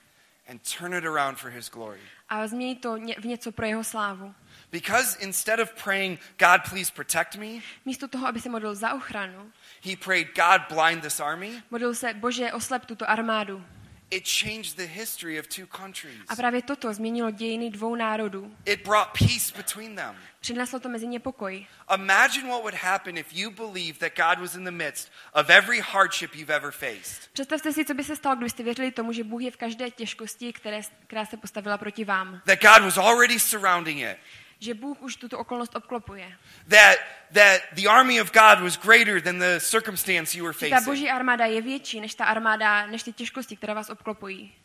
[0.47, 1.99] and turn it around for his glory.
[2.29, 4.35] a změnit to v něco pro jeho slávu.
[4.71, 7.47] Because instead of praying, God, please protect me,
[7.85, 9.51] Místo toho, aby se modlil za ochranu,
[9.83, 11.63] he prayed, God, blind this army.
[11.71, 13.63] modlil se, Bože, oslep tuto armádu.
[14.11, 16.17] it changed the history of two countries.
[16.27, 18.55] A právě toto změnilo dějiny dvou národů.
[18.65, 20.15] It brought peace between them.
[20.39, 21.65] Přineslo to mezi ně pokoj.
[21.95, 25.79] Imagine what would happen if you believed that God was in the midst of every
[25.79, 27.29] hardship you've ever faced.
[27.33, 30.53] Představte si, co by se stalo, kdybyste věřili tomu, že Bůh je v každé těžkosti,
[30.53, 32.41] které, která se postavila proti vám.
[32.45, 34.17] That God was already surrounding it.
[34.63, 36.37] Že Bůh už tuto okolnost obklopuje.
[36.69, 36.97] That,
[37.33, 40.85] that the army of God was greater than the circumstance you were Že ta facing.
[40.85, 44.55] boží armáda je větší než ta armáda, než ty těžkosti, které vás obklopují.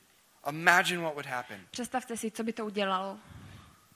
[0.48, 1.60] Imagine what would happen.
[1.70, 3.18] Představte si, co by to udělalo.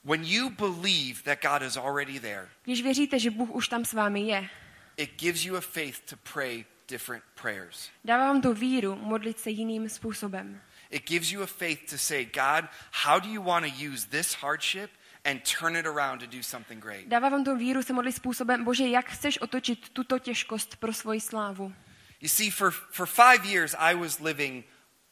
[0.05, 3.93] When you believe that God is already there, Když věříte, že Bůh už tam s
[3.93, 4.49] vámi je,
[4.97, 7.91] it gives you a faith to pray different prayers.
[8.05, 10.61] dává vám to víru modlit se jiným způsobem.
[10.91, 12.65] It gives you a faith to say, God,
[13.05, 14.91] how do you want to use this hardship
[15.25, 17.09] and turn it around to do something great?
[17.09, 21.21] Dává vám to víru se modlit způsobem, Bože, jak chceš otočit tuto těžkost pro svoji
[21.21, 21.73] slávu.
[22.21, 24.65] You see, for, for five years, I was living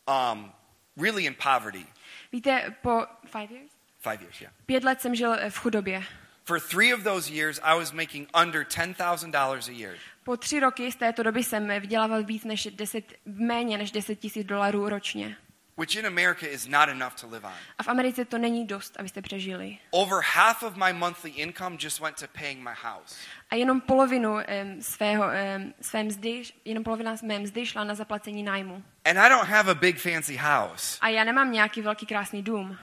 [0.07, 0.53] um,
[0.97, 1.87] really in poverty.
[2.33, 3.73] Víte, po five years?
[3.99, 4.53] Five years, yeah.
[4.67, 6.05] pět let jsem žil eh, v chudobě.
[6.45, 9.97] For three of those years, I was making under $10,000 a year.
[10.25, 14.17] Po tři roky z této doby jsem eh, vydělával víc než 10, méně než 10
[14.17, 15.37] tisíc dolarů ročně.
[15.79, 17.53] Which in America is not enough to live on.
[17.79, 19.79] A v Americe to není dost, abyste přežili.
[19.91, 23.17] Over half of my monthly income just went to paying my house.
[23.51, 24.43] A jenom polovinu um,
[24.83, 28.83] svého, um, své mzdy, jenom polovina mé mzdy šla na zaplacení nájmu.
[29.05, 30.99] And I don't have a big fancy house.
[31.01, 32.79] A já nemám nějaký velký krásný dům.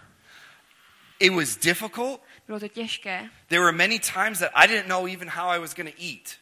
[1.19, 2.21] It was difficult.
[2.47, 3.29] Bylo to těžké.
[3.47, 6.37] There were many times that I didn't know even how I was going to eat.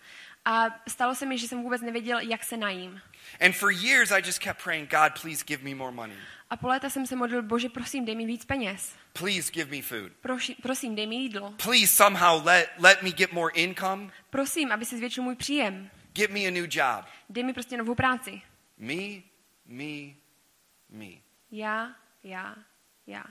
[0.46, 3.02] A stalo se mi, že jsem vůbec nevěděl, jak se najím.
[3.40, 6.16] And for years, I just kept praying, God, please give me more money.
[6.50, 8.96] A po léta jsem se modlil, bože, prosím, dej mi víc peněz.
[9.14, 10.12] Please give me food.
[10.22, 11.54] Proši, prosím, dej mi jídlo.
[11.64, 14.12] Please somehow let, let me get more income.
[14.30, 15.90] Prosím, aby se zvětšil můj příjem.
[16.14, 17.06] Give me a new job.
[17.30, 18.42] Dej mi prostě novou práci.
[18.78, 19.22] Me,
[19.66, 20.14] me,
[20.90, 21.12] me.
[21.52, 22.56] Já, já,
[23.08, 23.24] já.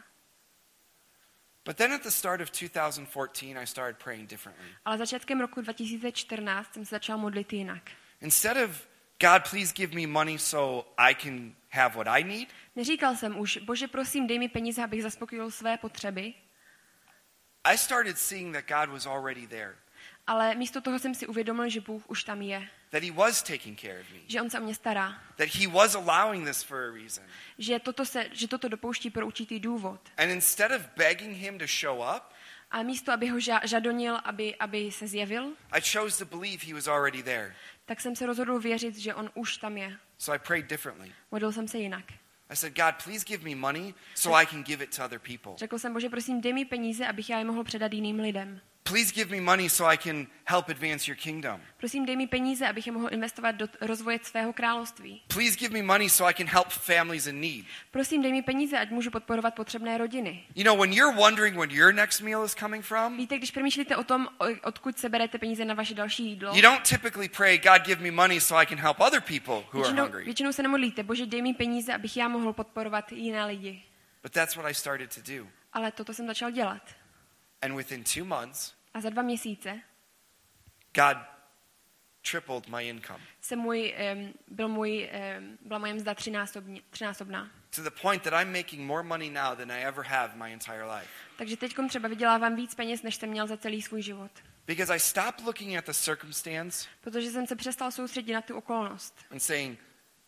[1.64, 4.66] But then at the start of 2014, I started praying differently.
[4.84, 7.90] Ale začátkem roku 2014 jsem se začal modlit jinak.
[8.20, 8.88] Instead of,
[9.22, 13.56] God, please give me money so I can have what I need, Neříkal jsem už,
[13.56, 16.34] bože, prosím, dej mi peníze, abych zaspokojil své potřeby,
[17.64, 19.74] I started seeing that God was already there,
[20.26, 23.80] ale místo toho jsem si uvědomil, že Bůh už tam je, that He was taking
[23.80, 26.78] care of me, že On se o mě stará, that He was allowing this for
[26.78, 27.24] a reason.
[27.58, 30.00] že toto, se, že toto dopouští pro určitý důvod.
[30.16, 32.22] And instead of begging Him to show up,
[32.70, 36.74] A místo, aby ho ža- žadonil, aby, aby se zjevil, I chose to believe He
[36.74, 37.54] was already there.
[37.84, 39.96] Tak jsem se rozhodl věřit, že On už tam je.
[40.18, 41.12] So I prayed differently.
[41.30, 42.04] Modlil jsem se jinak.
[42.50, 45.52] I said, God, please give me money so I can give it to other people.
[45.56, 48.60] Řekl jsem, bože, prosím, dej mi peníze, abych já je mohl předat jiným lidem.
[48.84, 51.60] Please give me money so I can help advance your kingdom.
[51.76, 55.22] Prosím, dej mi peníze, abych je mohl investovat do rozvoje svého království.
[55.28, 57.64] Please give me money so I can help families in need.
[57.90, 60.44] Prosím, dej mi peníze, ať můžu podporovat potřebné rodiny.
[60.54, 63.96] You know, when you're wondering where your next meal is coming from, Víte, když přemýšlíte
[63.96, 64.28] o tom,
[64.62, 68.10] odkud se berete peníze na vaše další jídlo, you don't typically pray, God, give me
[68.10, 70.24] money so I can help other people who are většinou, hungry.
[70.24, 73.82] většinou se nemodlíte, bože, dej mi peníze, abych já mohl podporovat jiné lidi.
[74.22, 75.46] But that's what I started to do.
[75.72, 76.82] Ale toto jsem začal dělat.
[77.62, 79.80] And within two months, A za dva měsíce
[80.94, 81.16] God
[82.30, 86.14] tripled my income se můj, um, byl můj, um, byla moje mzda
[86.90, 87.50] třinásobná.
[87.76, 90.84] to the point that I'm making more money now than I ever have my entire
[90.84, 91.08] life.
[91.36, 94.30] Takže teď třeba vydělávám víc peněz, než jsem měl za celý svůj život.
[94.66, 99.18] Because I stopped looking at the circumstance Protože jsem se přestal soustředit na tu okolnost.
[99.30, 99.78] and saying,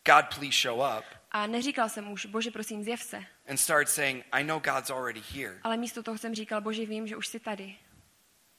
[0.05, 3.23] God, please show up, A neříkal jsem už, bože, prosím, zjev se.
[3.47, 5.59] and started saying, I know God's already here.
[5.63, 7.75] Ale místo toho jsem říkal, bože, vím, že už jsi tady.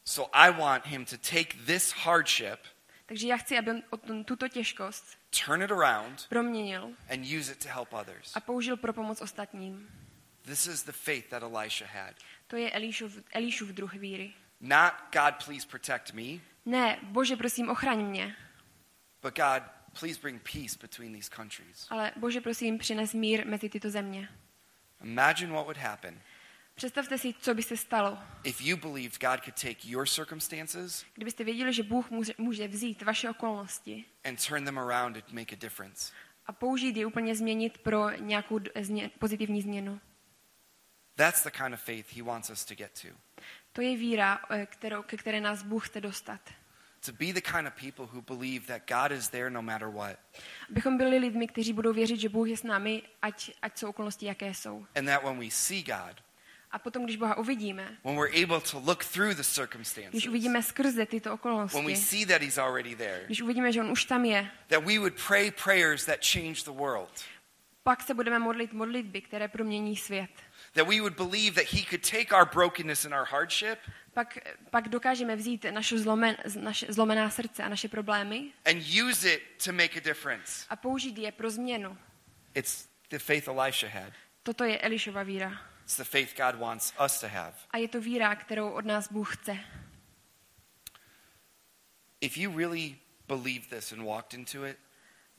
[0.05, 2.59] So I want him to take this hardship,
[3.07, 7.69] Takže já chci, aby on tuto těžkost turn it around, proměnil and use it to
[7.69, 8.33] help others.
[8.37, 9.89] a použil pro pomoc ostatním.
[10.43, 12.15] This is the faith that Elisha had.
[12.47, 14.33] To je Elíšův, Elíšův druh víry.
[14.61, 16.23] Not, God, please protect me,
[16.65, 18.37] Ne, bože, prosím, ochraň mě.
[19.23, 19.63] but God,
[20.01, 21.87] please bring peace between these countries.
[21.91, 24.29] Ale bože, prosím, přines mír mezi tyto země.
[25.03, 26.21] Imagine what would happen
[26.77, 31.45] Představte si, co by se stalo, if you believed God could take your circumstances kdybyste
[31.45, 36.13] věděli, že Bůh může, vzít vaše okolnosti and turn them around and make a difference.
[36.47, 40.01] a použít je úplně změnit pro nějakou změ, pozitivní změnu.
[41.15, 43.09] That's the kind of faith he wants us to get to.
[43.73, 46.41] To je víra, eh, kterou, ke které nás Bůh chce dostat.
[47.07, 50.17] To be the kind of people who believe that God is there no matter what.
[50.71, 54.27] Abychom byli lidmi, kteří budou věřit, že Bůh je s námi, ať, ať jsou okolnosti,
[54.27, 54.87] jaké jsou.
[54.95, 56.23] And that when we see God,
[56.71, 60.63] A potom, když Boha uvidíme, when we're able to look through the když circumstances, uvidíme
[60.63, 64.05] skrze tyto when we okolnosti, see that he's already there, když uvidíme, že On už
[64.05, 67.25] tam je, that we would pray prayers that change the world.
[67.83, 70.31] pak se budeme modlit modlitby, které promění svět.
[70.77, 73.79] That we would believe that He could take our brokenness and our hardship
[74.15, 74.39] Pak,
[74.71, 79.73] pak dokážeme vzít naše, zlomen, naše zlomená srdce a naše problémy and use it to
[79.73, 80.67] make a difference.
[80.71, 81.99] a použít je pro změnu.
[82.55, 84.13] It's the faith Elisha had.
[84.43, 85.53] Toto je Elišova víra.
[85.85, 87.55] It's the faith God wants us to have.
[87.71, 89.59] A je to víra, kterou od nás Bůh chce.
[92.21, 92.97] If you really
[93.29, 94.77] believed this and walked into it,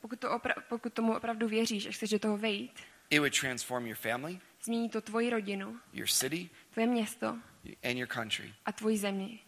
[0.02, 2.80] Pokud, to opra- pokud tomu opravdu věříš a chceš do toho vejít,
[3.10, 7.28] it would transform your family, změní to tvoji rodinu, your city, tvoje město
[7.84, 8.54] and your country.
[8.66, 9.40] a tvoji zemi.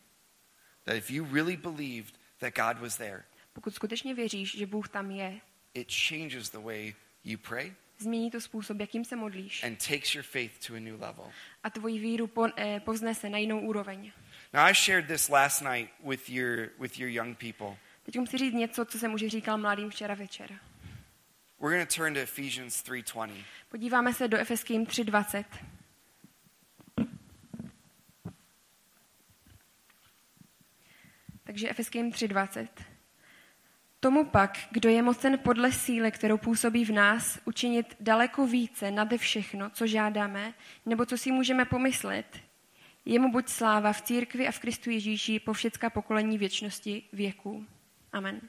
[0.84, 5.12] That if you really believed that God was there, Pokud skutečně věříš, že Bůh tam
[5.12, 5.40] je,
[5.74, 6.94] it changes the way
[7.24, 11.02] you pray změní to způsob, jakým se modlíš and takes your faith to a new
[11.02, 11.32] level.
[11.64, 14.12] a tvoji víru po, eh, povznese na jinou úroveň.
[14.54, 17.78] Now, I shared this last night with your, with your young people.
[18.04, 20.60] Teď musím říct něco, co jsem už říkal mladým včera večer.
[21.62, 23.44] We're going to turn to Ephesians 3:20.
[23.70, 25.46] Podíváme se do Efeským 3.20.
[31.44, 32.68] Takže Efeským 3.20.
[34.00, 39.18] Tomu pak, kdo je mocen podle síly, kterou působí v nás, učinit daleko více nade
[39.18, 40.54] všechno, co žádáme,
[40.86, 42.40] nebo co si můžeme pomyslet,
[43.06, 47.66] jemu buď sláva v církvi a v Kristu Ježíši po všecká pokolení věčnosti věků.
[48.12, 48.42] Amen.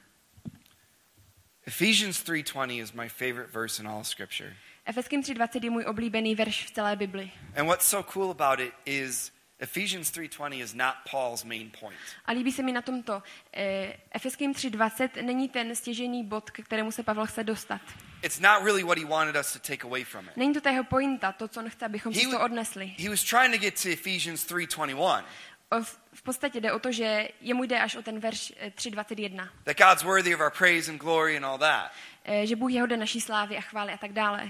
[1.71, 4.53] Ephesians 3:20 is my favorite verse in all scripture.
[4.85, 7.31] Efeským 3.20 je můj oblíbený verš v celé Bibli.
[7.55, 11.99] And what's so cool about it is Ephesians 3:20 is not Paul's main point.
[12.25, 13.23] A líbí se mi na tomto.
[13.53, 17.81] Eh, Efeským 3.20 není ten stěžený bod, k kterému se Pavel chce dostat.
[18.23, 20.37] It's not really what he wanted us to take away from it.
[20.37, 22.95] Není to ta jeho pointa, to, co on chce, abychom si to odnesli.
[22.99, 25.25] He was trying to get to Ephesians 3:21 O-
[26.13, 29.49] v- podstatě jde o to, že jemu jde až o ten verš eh, 3.21.
[29.63, 31.91] that God's worthy of our praise and glory and all that.
[32.25, 34.49] Eh, Že Bůh je hoden naší slávy a chvály a tak dále.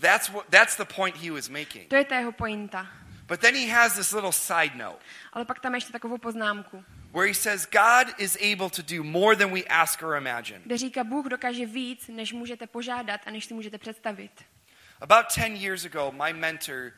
[0.00, 1.88] That's what that's the point he was making.
[1.88, 2.86] To je ta jeho pointa.
[3.26, 4.98] But then he has this little side note
[5.32, 9.02] Ale pak tam je ještě takovou poznámku, where he says God is able to do
[9.04, 10.60] more than we ask or imagine.
[10.64, 14.30] kde říká, Bůh dokáže víc, než můžete požádat a než si můžete představit.
[15.00, 16.92] About 10 years ago, my mentor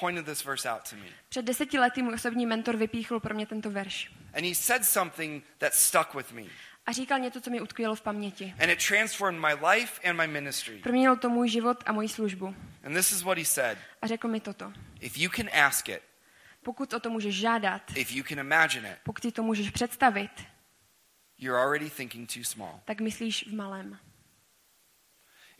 [0.00, 1.06] pointed this verse out to me.
[1.28, 4.12] Před deseti lety můj osobní mentor vypíchl pro mě tento verš.
[4.34, 6.42] And he said something that stuck with me.
[6.86, 8.54] A říkal něco, co mi utkvělo v paměti.
[8.62, 10.78] And it transformed my life and my ministry.
[10.78, 12.54] Proměnilo to můj život a moji službu.
[12.84, 14.72] And this is what he said A řekl mi toto.
[15.00, 16.02] If you can ask it,
[16.64, 20.30] Pokud o to můžeš žádat, if you can imagine it, pokud si to můžeš představit,
[21.38, 22.80] you're already thinking too small.
[22.84, 23.98] tak myslíš v malém.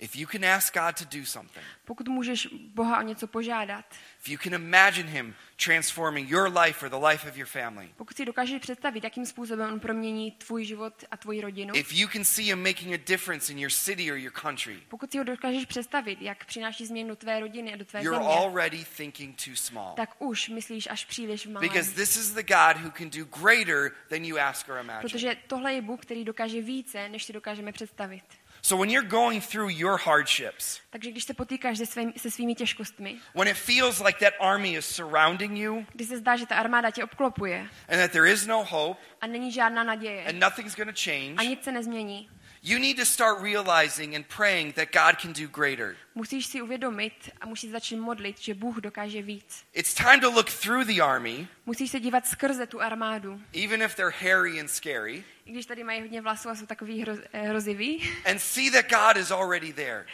[0.02, 3.84] If you can ask God to do something, Pokud můžeš Boha o něco požádat,
[4.20, 5.34] if you can imagine Him
[5.64, 9.72] transforming your life or the life of your family, pokud si dokážeš představit, jakým způsobem
[9.72, 13.52] on promění tvůj život a tvoji rodinu, if you can see Him making a difference
[13.52, 17.40] in your city or your country, pokud si ho dokážeš představit, jak přináší změnu tvé
[17.40, 19.94] rodiny a do tvé you're země, already thinking too small.
[19.94, 21.68] tak už myslíš až příliš v malém.
[21.68, 25.10] Because this is the God who can do greater than you ask or imagine.
[25.10, 28.24] Protože tohle je Bůh, který dokáže více, než si dokážeme představit.
[28.64, 32.54] So when you're going through your hardships, Takže když se potýkáš se, svým, se svými
[32.54, 36.56] těžkostmi, when it feels like that army is surrounding you kdy se zdá, že ta
[36.56, 40.76] armáda tě obklopuje and that there is no hope a není žádná naděje and nothing's
[40.76, 42.30] going to a change, nic se nezmění,
[42.64, 45.96] you need to start realizing and praying that God can do greater.
[46.14, 49.64] musíš si uvědomit a musíš začít modlit, že Bůh dokáže víc.
[49.72, 53.94] It's time to look through the army, Musíš se dívat skrze tu armádu, even if
[53.94, 57.40] they're hairy and scary, i když tady mají hodně vlasů a jsou takový hroz, eh,
[57.48, 60.06] hrozivý, and see that God is already there.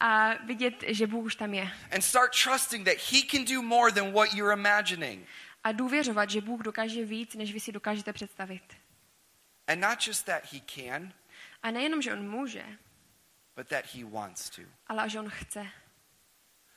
[0.00, 1.70] a vidět, že Bůh už tam je.
[1.94, 5.26] And start trusting that He can do more than what you're imagining.
[5.64, 8.62] A důvěřovat, že Bůh dokáže víc, než vy si dokážete představit.
[9.68, 11.12] And not just that He can,
[11.62, 12.64] A nejenom, že on může,
[13.56, 14.62] but that He wants to.
[14.86, 15.66] ale že on chce.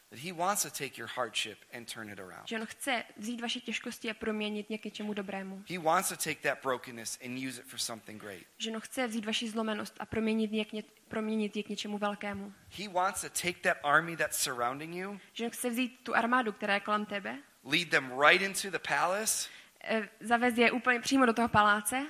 [0.10, 2.48] That He wants to take your hardship and turn it around.
[2.48, 5.64] Že on chce vzít vaše těžkosti a proměnit je k něčemu dobrému.
[5.70, 8.44] He wants to take that brokenness and use it for something great.
[8.58, 11.98] Že on chce vzít vaši zlomenost a proměnit je k, ně, proměnit je k něčemu
[11.98, 12.54] velkému.
[12.78, 16.52] He wants to take that army that's surrounding you, Že on chce vzít tu armádu,
[16.52, 19.50] která je kolem tebe, lead them right into the palace,
[19.84, 22.08] eh, zavést je úplně přímo do toho paláce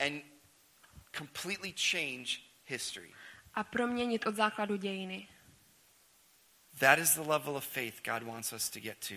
[0.00, 0.22] and
[1.16, 3.12] completely change history.
[3.54, 5.28] a proměnit od základu dějiny.
[6.78, 9.14] That is the level of faith God wants us to get to.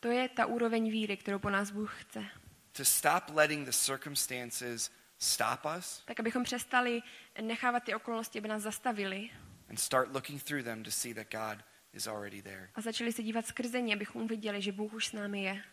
[0.00, 2.24] To je ta úroveň víry, kterou po nás Bůh chce.
[2.72, 7.02] To stop letting the circumstances stop us Tak abychom přestali
[7.40, 9.30] nechávat ty okolnosti, aby nás zastavili
[9.70, 12.70] and start looking through them to see that God is already there.
[12.74, 15.64] a začali se dívat skrze ní, abychom viděli, že Bůh už s námi je.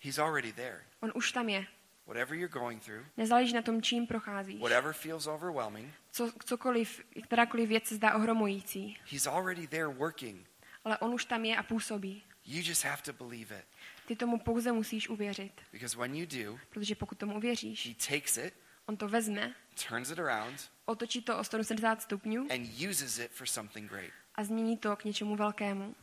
[0.00, 0.84] He's already there.
[1.00, 1.66] On už tam je.
[2.06, 4.60] Whatever you're going through, Nezáleží na tom, čím procházíš.
[4.60, 8.96] whatever feels overwhelming, Co, cokoliv, kterákoliv věc se zdá ohromující.
[9.10, 10.46] He's already there working.
[10.84, 12.22] Ale on už tam je a působí.
[12.46, 13.64] You just have to believe it.
[14.06, 15.60] Ty tomu pouze musíš uvěřit.
[15.72, 18.54] Because when you do, Protože pokud tomu uvěříš, He takes it,
[18.86, 19.54] on to vezme,
[19.88, 24.10] turns it around, otočí to o 180 stupňů and uses it for something great.
[24.34, 25.94] a změní to k něčemu velkému.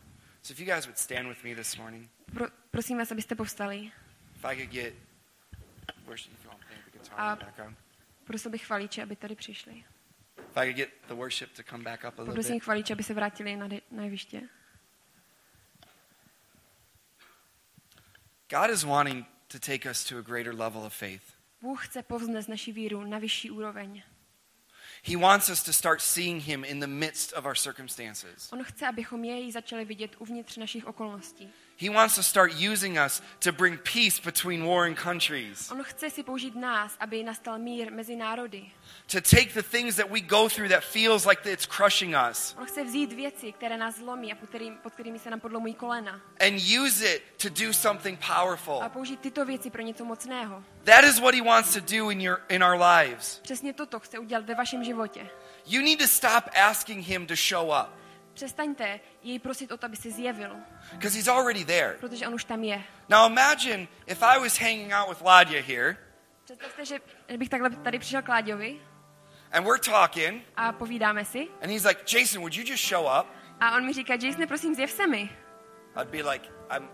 [0.44, 3.92] So if you guys would stand with me this morning, Pro, prosím vás, abyste povstali.
[4.36, 4.94] if I could get
[7.36, 7.78] background.
[8.24, 9.86] Prosil bych chvalíče, aby tady přišli.
[12.04, 14.42] A Poprosím chvalíče, aby se vrátili na, de- na jeviště.
[18.50, 21.24] God is wanting to take us to a greater level of faith.
[21.62, 24.04] Bůh chce povznést naši víru na vyšší úroveň.
[25.04, 28.54] He wants us to start seeing Him in the midst of our circumstances.
[28.54, 31.54] On chce, abychom jej začali vidět uvnitř našich okolností.
[31.82, 36.24] He wants to start using us to bring peace between warring countries, On chce si
[36.24, 38.72] použít nás, aby nastal mír mezi národy.
[39.08, 42.66] to take the things that we go through that feels like it's crushing us On
[42.66, 46.22] chce vzít věci, které nás zlomí a pod, kterým, pod kterými se nám podlomují kolena.
[46.40, 48.84] and use it to do something powerful.
[48.84, 50.64] A použít tyto věci pro něco mocného.
[50.84, 53.40] That is what he wants to do in your in our lives.
[53.40, 55.30] Přesně toto chce udělat ve vašem životě.
[55.66, 58.01] You need to stop asking him to show up
[58.46, 60.56] Přestaňte jej prosit o to, aby se zjevil,
[60.92, 61.96] because he's already there.
[62.00, 62.84] protože on už tam je.
[63.10, 65.98] Now imagine if I was hanging out with Ladia here
[66.46, 67.00] Představte, že
[67.38, 68.82] bych takhle tady přišel k Láďovi
[69.52, 73.28] and we're talking a povídáme si and he's like, "Jason, would you just show up?"
[73.60, 75.30] a on mi říká, Jason, prosím, zjev se mi.
[76.02, 76.90] I'd be like, "I'm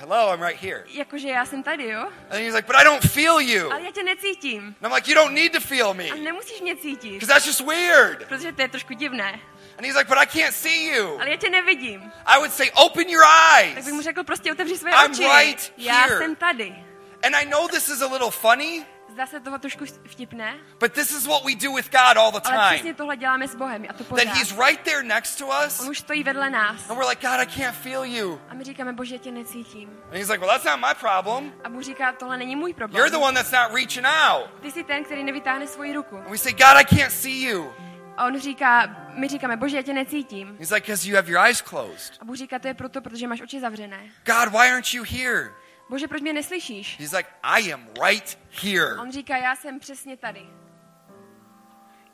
[0.00, 2.00] Hello, I'm right here." Jakože já jsem tady, jo?
[2.00, 4.66] And he's like, "But I don't feel you." Ale já tě necítím.
[4.66, 7.46] And I'm like, "You don't need to feel me A nemusíš mě cítit, because that's
[7.46, 9.40] just weird." protože to je trošku divné.
[9.80, 12.12] And he's like, "But I can't see you." Ale já tě nevidím.
[12.26, 15.22] I would say, "Open your Tak eyes." bych mu řekl, prostě otevři své I'm oči.
[15.38, 16.18] right Já here.
[16.18, 16.84] jsem tady.
[17.26, 21.10] And I know this is a little funny, Zdá se toho trošku vtipné, but this
[21.10, 22.94] is what we do with God all the ale přesně time.
[22.94, 24.28] tohle děláme s Bohem a to That pořád.
[24.28, 27.40] he's right there next to us On už stojí vedle nás and we're like, "God,
[27.40, 29.88] I can't feel you." a my říkáme, Bože, tě necítím.
[30.04, 31.52] And he's like, "Well, that's not my problem.
[31.64, 32.98] A Bůh říká, tohle není můj problém.
[32.98, 36.16] You're the one that's not reaching out." Ty jsi ten, který nevytáhne svoji ruku.
[36.16, 37.72] And we say, "God, I can't see you."
[38.20, 40.56] A on říká, my říkáme, Bože, já tě necítím.
[40.58, 43.26] He's like, "Cuz you have your eyes closed." A Bůh říká, to je proto, protože
[43.26, 44.00] máš oči zavřené.
[44.26, 45.50] God, why aren't you here?
[45.90, 46.98] Bože, proč mě neslyšíš?
[46.98, 48.94] He's like, I am right here.
[49.00, 50.46] On říká, já jsem přesně tady.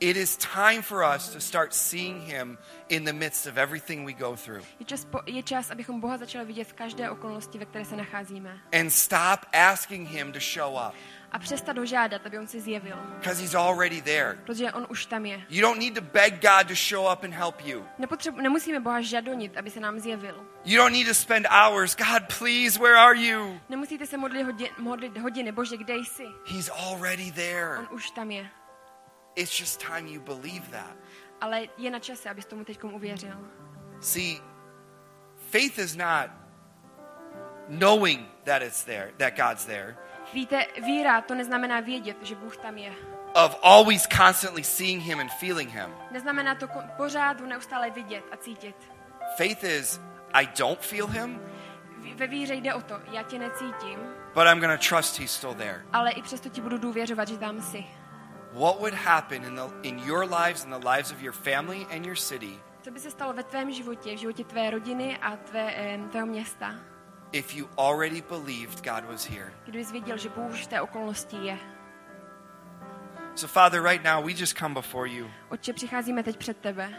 [0.01, 4.13] It is time for us to start seeing him in the midst of everything we
[4.13, 7.65] go through Je čas, po, je čas, abychom Boha začali vidět v každé okolnosti, ve
[7.65, 8.59] které se nacházíme.
[8.81, 10.95] and stop asking him to show up
[11.33, 12.97] A přestat ho žádat, aby on se zjevil.
[13.19, 14.39] because he's already there.
[14.45, 15.43] Protože on už tam je.
[15.49, 17.87] You don't need to beg God to show up and help you.
[17.99, 20.47] Nepotřebu, nemusíme Boha žadonit, aby se nám zjevil.
[20.65, 23.61] You don't need to spend hours, God, please, where are you?
[23.69, 26.27] Nemusíte se modlit, hodin, modlit hodiny, Bože, kde jsi?
[26.47, 27.79] He's already there.
[27.79, 28.47] On už tam je.
[29.35, 30.97] It's just time you believe that.
[31.41, 33.51] Ale je na čase, abys tomu teď uvěřil.
[34.01, 34.41] See,
[35.51, 36.31] faith is not
[37.69, 39.97] knowing that it's there, that God's there,
[40.35, 42.93] Víte, víra to neznamená vědět, že Bůh tam je.
[43.45, 45.95] of always constantly seeing him and feeling him.
[46.11, 48.77] Neznamená to ko- pořád ho neustále vidět a cítit.
[49.37, 50.01] Faith is
[50.33, 51.41] I don't feel him,
[52.15, 53.99] Ve víře jde o to, já tě necítím,
[54.35, 55.83] but I'm going to trust he's still there.
[55.93, 57.85] ale i přesto ti budu důvěřovat, že tam jsi.
[58.53, 62.05] What would happen in, the, in your lives and the lives of your family and
[62.07, 65.75] your city Co by se stalo ve tvém životě, v životě tvé rodiny a tvé,
[66.11, 66.75] tvého města,
[67.33, 69.53] if you already believed God was here?
[69.65, 71.59] kdybys věděl, že Bůh v té okolnosti je?
[73.35, 75.31] So, Father, right now we just come before you.
[75.49, 76.91] Otče, přicházíme teď před tebe.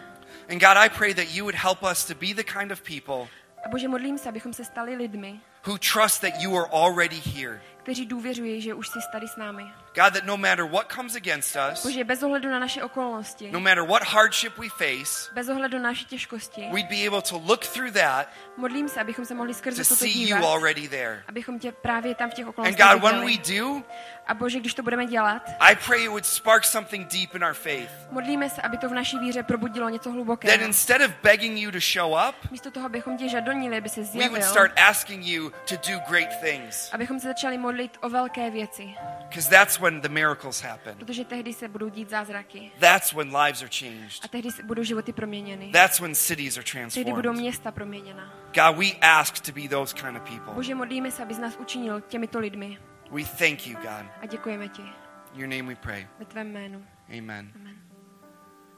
[0.50, 3.28] And God, I pray that you would help us to be the kind of people
[3.66, 7.62] A Bože, modlím se, abychom se stali lidmi, who trust that you are already here.
[7.84, 9.64] kteří důvěřují, že už jsi tady s námi.
[10.04, 13.60] God, that no matter what comes against us, Bože, bez ohledu na naše okolnosti, no
[13.60, 17.66] matter what hardship we face, bez ohledu na naše těžkosti, we'd be able to look
[17.68, 18.28] through that
[18.58, 21.24] modlím se, abychom se mohli to skrze toto see you already there.
[21.28, 23.60] abychom tě právě tam v těch And okolnostech God, when we viděli.
[23.60, 23.84] do,
[24.28, 27.54] A Bože, když to budeme dělat, I pray it would spark something deep in our
[27.54, 27.92] faith.
[28.12, 30.64] modlíme se, aby to v naší víře probudilo něco That hlubokého.
[30.66, 34.06] instead of begging you to show up, Místo toho, abychom tě žadonili, aby se we
[34.08, 36.90] would zjevil, start asking you to do great things.
[36.94, 38.96] abychom se začali modlit o velké věci,
[39.30, 40.96] Because that's when the miracles happen.
[40.98, 42.72] protože tehdy se budou dít zázraky.
[42.80, 44.30] That's when lives are A changed.
[44.30, 45.72] tehdy se budou životy proměněny.
[45.72, 47.42] That's when cities are Tehdy budou transformed.
[47.42, 48.34] města proměněna.
[48.56, 50.54] God, we ask to be those kind of people.
[50.54, 52.78] Bože, modlíme se, aby z nás učinil těmito lidmi.
[53.12, 54.06] We thank you, God.
[54.22, 54.82] A děkujeme ti.
[54.82, 56.08] In your name we pray.
[56.20, 56.86] Ve tvém jménu.
[57.18, 57.52] Amen.
[57.56, 57.78] Amen.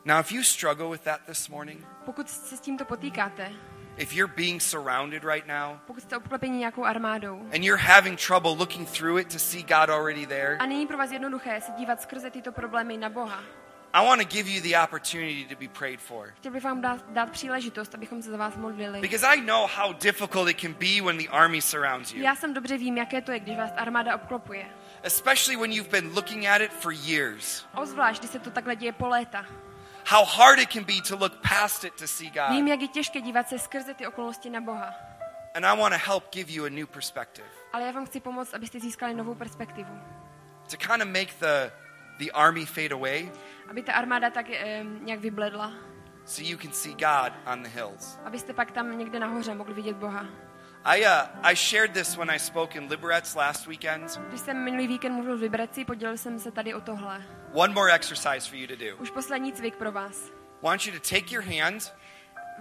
[0.06, 3.52] Now, if you struggle with that this morning, Pokud se s tímto potýkáte,
[4.00, 8.52] if you're being surrounded right now pokud jste obklepeni nějakou armádou and you're having trouble
[8.52, 12.02] looking through it to see God already there, a není pro vás jednoduché se dívat
[12.02, 13.44] skrze tyto problémy na Boha,
[13.94, 16.34] I want to give you the opportunity to be prayed for.
[16.38, 19.00] chtěl bych vám dát, dát příležitost, abychom se za vás modlili.
[19.02, 22.54] Because I know how difficult it can be when the army surrounds you, Já jsem
[22.54, 24.66] dobře vím, jaké to je, když vás armáda obklopuje.
[25.04, 27.66] especially when you've been looking at it for years.
[27.76, 29.46] Ozvlášť, když se to takhle děje po léta.
[30.12, 32.70] How hard it can be to look past it to see Vím, God.
[32.70, 34.94] jak je těžké dívat se skrze ty okolnosti na Boha.
[35.56, 38.54] And I want to help give you a new perspective Ale já vám chci pomoct,
[38.54, 40.00] abyste získali novou perspektivu.
[40.72, 41.72] to kind of make the,
[42.18, 43.32] the army fade away
[43.70, 45.72] Aby ta armáda tak eh, nějak vybledla.
[46.26, 48.20] so you can see God on the hills.
[48.26, 50.26] Abyste pak tam někde nahoře mohli vidět Boha.
[50.86, 51.12] I, uh,
[51.44, 54.18] I shared this when I spoke in Liberec last weekend.
[54.18, 57.39] Když jsem minulý víkend mluvil v Liberci, podělil jsem se tady o tohle.
[57.54, 58.96] One more exercise for you to do.
[59.00, 60.32] Už poslední cvik pro vás.
[60.62, 61.94] want you to take your hand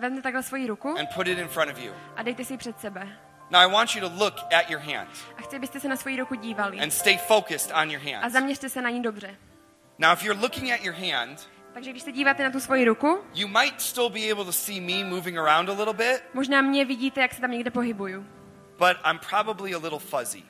[0.00, 1.92] Vezměte takhle svoji ruku and put it in front of you.
[2.16, 3.08] a dejte si ji před sebe.
[3.50, 6.16] Now, I want you to look at your hand A chci, abyste se na svoji
[6.16, 6.80] ruku dívali.
[6.80, 8.32] and stay focused on your A hand.
[8.32, 9.34] zaměřte se na ní dobře.
[9.98, 13.24] Now, if you're looking at your hand, Takže když se díváte na tu svoji ruku,
[13.34, 16.84] you might still be able to see me moving around a little bit, možná mě
[16.84, 18.26] vidíte, jak se tam někde pohybuju.
[18.78, 20.42] but I'm probably a little fuzzy.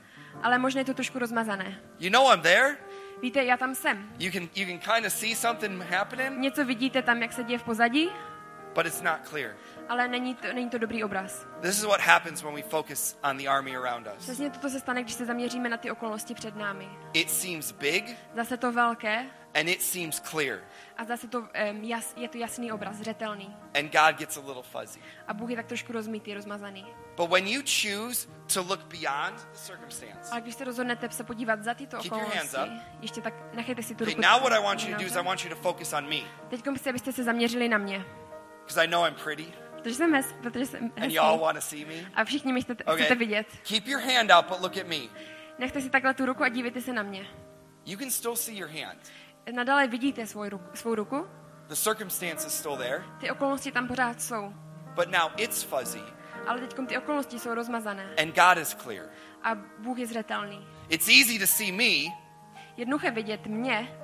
[0.43, 1.79] Ale možná je to trošku rozmazané.
[1.99, 2.77] You know I'm there.
[3.21, 4.09] Víte, já tam jsem.
[4.19, 7.59] You can you can kind of see something happening, Něco vidíte tam, jak se děje
[7.59, 8.09] v pozadí,
[8.75, 9.55] but it's not clear.
[9.89, 11.45] ale není to, není to dobrý obraz.
[11.61, 14.23] This is what happens when we focus on the army around us.
[14.23, 16.89] Přesně toto se stane, když se zaměříme na ty okolnosti před námi.
[17.13, 20.59] It seems big Zase to velké and it seems clear,
[20.97, 23.55] a zase to, um, jas, je to jasný obraz, zřetelný.
[23.79, 24.99] and God gets a little fuzzy.
[25.27, 26.85] A Bůh je tak trošku rozmítý, rozmazaný.
[27.19, 31.63] But when you choose to look beyond the circumstance, Ale když se rozhodnete se podívat
[31.63, 34.21] za tyto Keep your hands okolnosti, ještě tak nechejte si tu ruku.
[34.21, 36.15] now what I want you to do is I want you to focus on me
[36.49, 38.05] Teď chci, abyste se zaměřili na mě.
[38.59, 39.45] because I know I'm pretty
[39.77, 42.11] Protože jsem, hez, protože jsem and y'all want to see me.
[42.15, 42.97] A všichni mě chcete, Okay.
[42.97, 43.47] chcete vidět.
[43.67, 44.95] Keep your hand out, but look at me.
[45.59, 47.25] Nechte si takhle tu ruku a dívejte se na mě.
[47.85, 48.99] You can still see your hand.
[49.51, 51.27] Nadále vidíte svou ruku, svou ruku,
[51.67, 54.53] The circumstance is still there, ty okolnosti tam pořád jsou.
[54.95, 56.03] but now it's fuzzy
[56.47, 59.05] Ale teď ty okolnosti jsou rozmazané and God is clear.
[59.43, 60.67] a Bůh je zřetelný.
[60.89, 62.13] It's easy to see me,
[62.77, 63.95] Jednoduché vidět mě,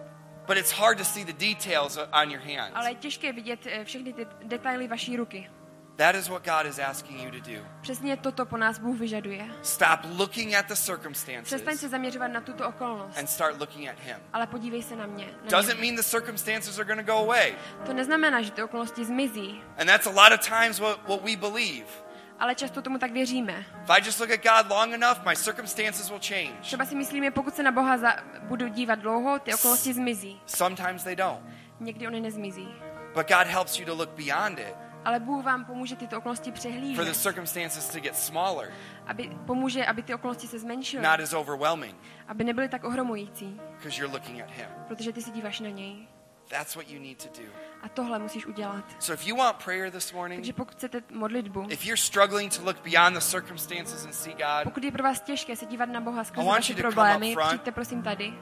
[0.47, 2.87] but it's hard to see the details on your ale hands.
[2.87, 5.49] je těžké vidět eh, všechny ty detaily vaší ruky.
[5.97, 7.65] That is what God is asking you to do.
[7.81, 9.47] Přesně toto po nás Bůh vyžaduje.
[9.61, 13.99] Stop looking at the Přestaň se circumstances zaměřovat na tuto okolnost, and start looking at
[13.99, 14.15] Him.
[14.33, 15.25] ale podívej se na mě.
[15.25, 15.85] Na Doesn't mě.
[15.91, 17.55] mean the circumstances are going to go away.
[17.85, 21.35] To neznamená, že ty okolnosti zmizí, And that's a lot of times what, what we
[21.35, 21.85] believe.
[22.39, 23.65] Ale často tomu tak věříme.
[23.83, 26.51] If I just look at God long enough, my circumstances will change.
[26.61, 30.41] Třeba si myslíme, pokud se na Boha za, budu dívat dlouho, ty okolnosti zmizí.
[30.45, 31.41] Sometimes they don't.
[31.79, 32.67] Někdy oni nezmizí.
[33.13, 34.75] But God helps you to look beyond it
[35.05, 37.15] Ale Bůh vám pomůže tyto okolnosti for the přehlížet.
[37.17, 38.73] circumstances to get smaller,
[39.07, 41.03] Aby, pomůže, aby ty okolnosti se zmenšily.
[41.03, 41.95] not as overwhelming,
[42.27, 43.61] Aby nebyly tak ohromující.
[43.77, 44.67] because you're looking at Him.
[44.87, 46.07] Protože ty si díváš na něj.
[46.49, 47.47] That's what you need to do.
[47.81, 48.85] A tohle musíš udělat.
[48.99, 52.63] So if you want prayer this morning, Takže pokud chcete modlitbu, if you're struggling to
[52.63, 56.01] look beyond the circumstances and see God, pokud je pro vás těžké se dívat na
[56.01, 58.33] Boha skrze vaše problémy, přijďte prosím tady.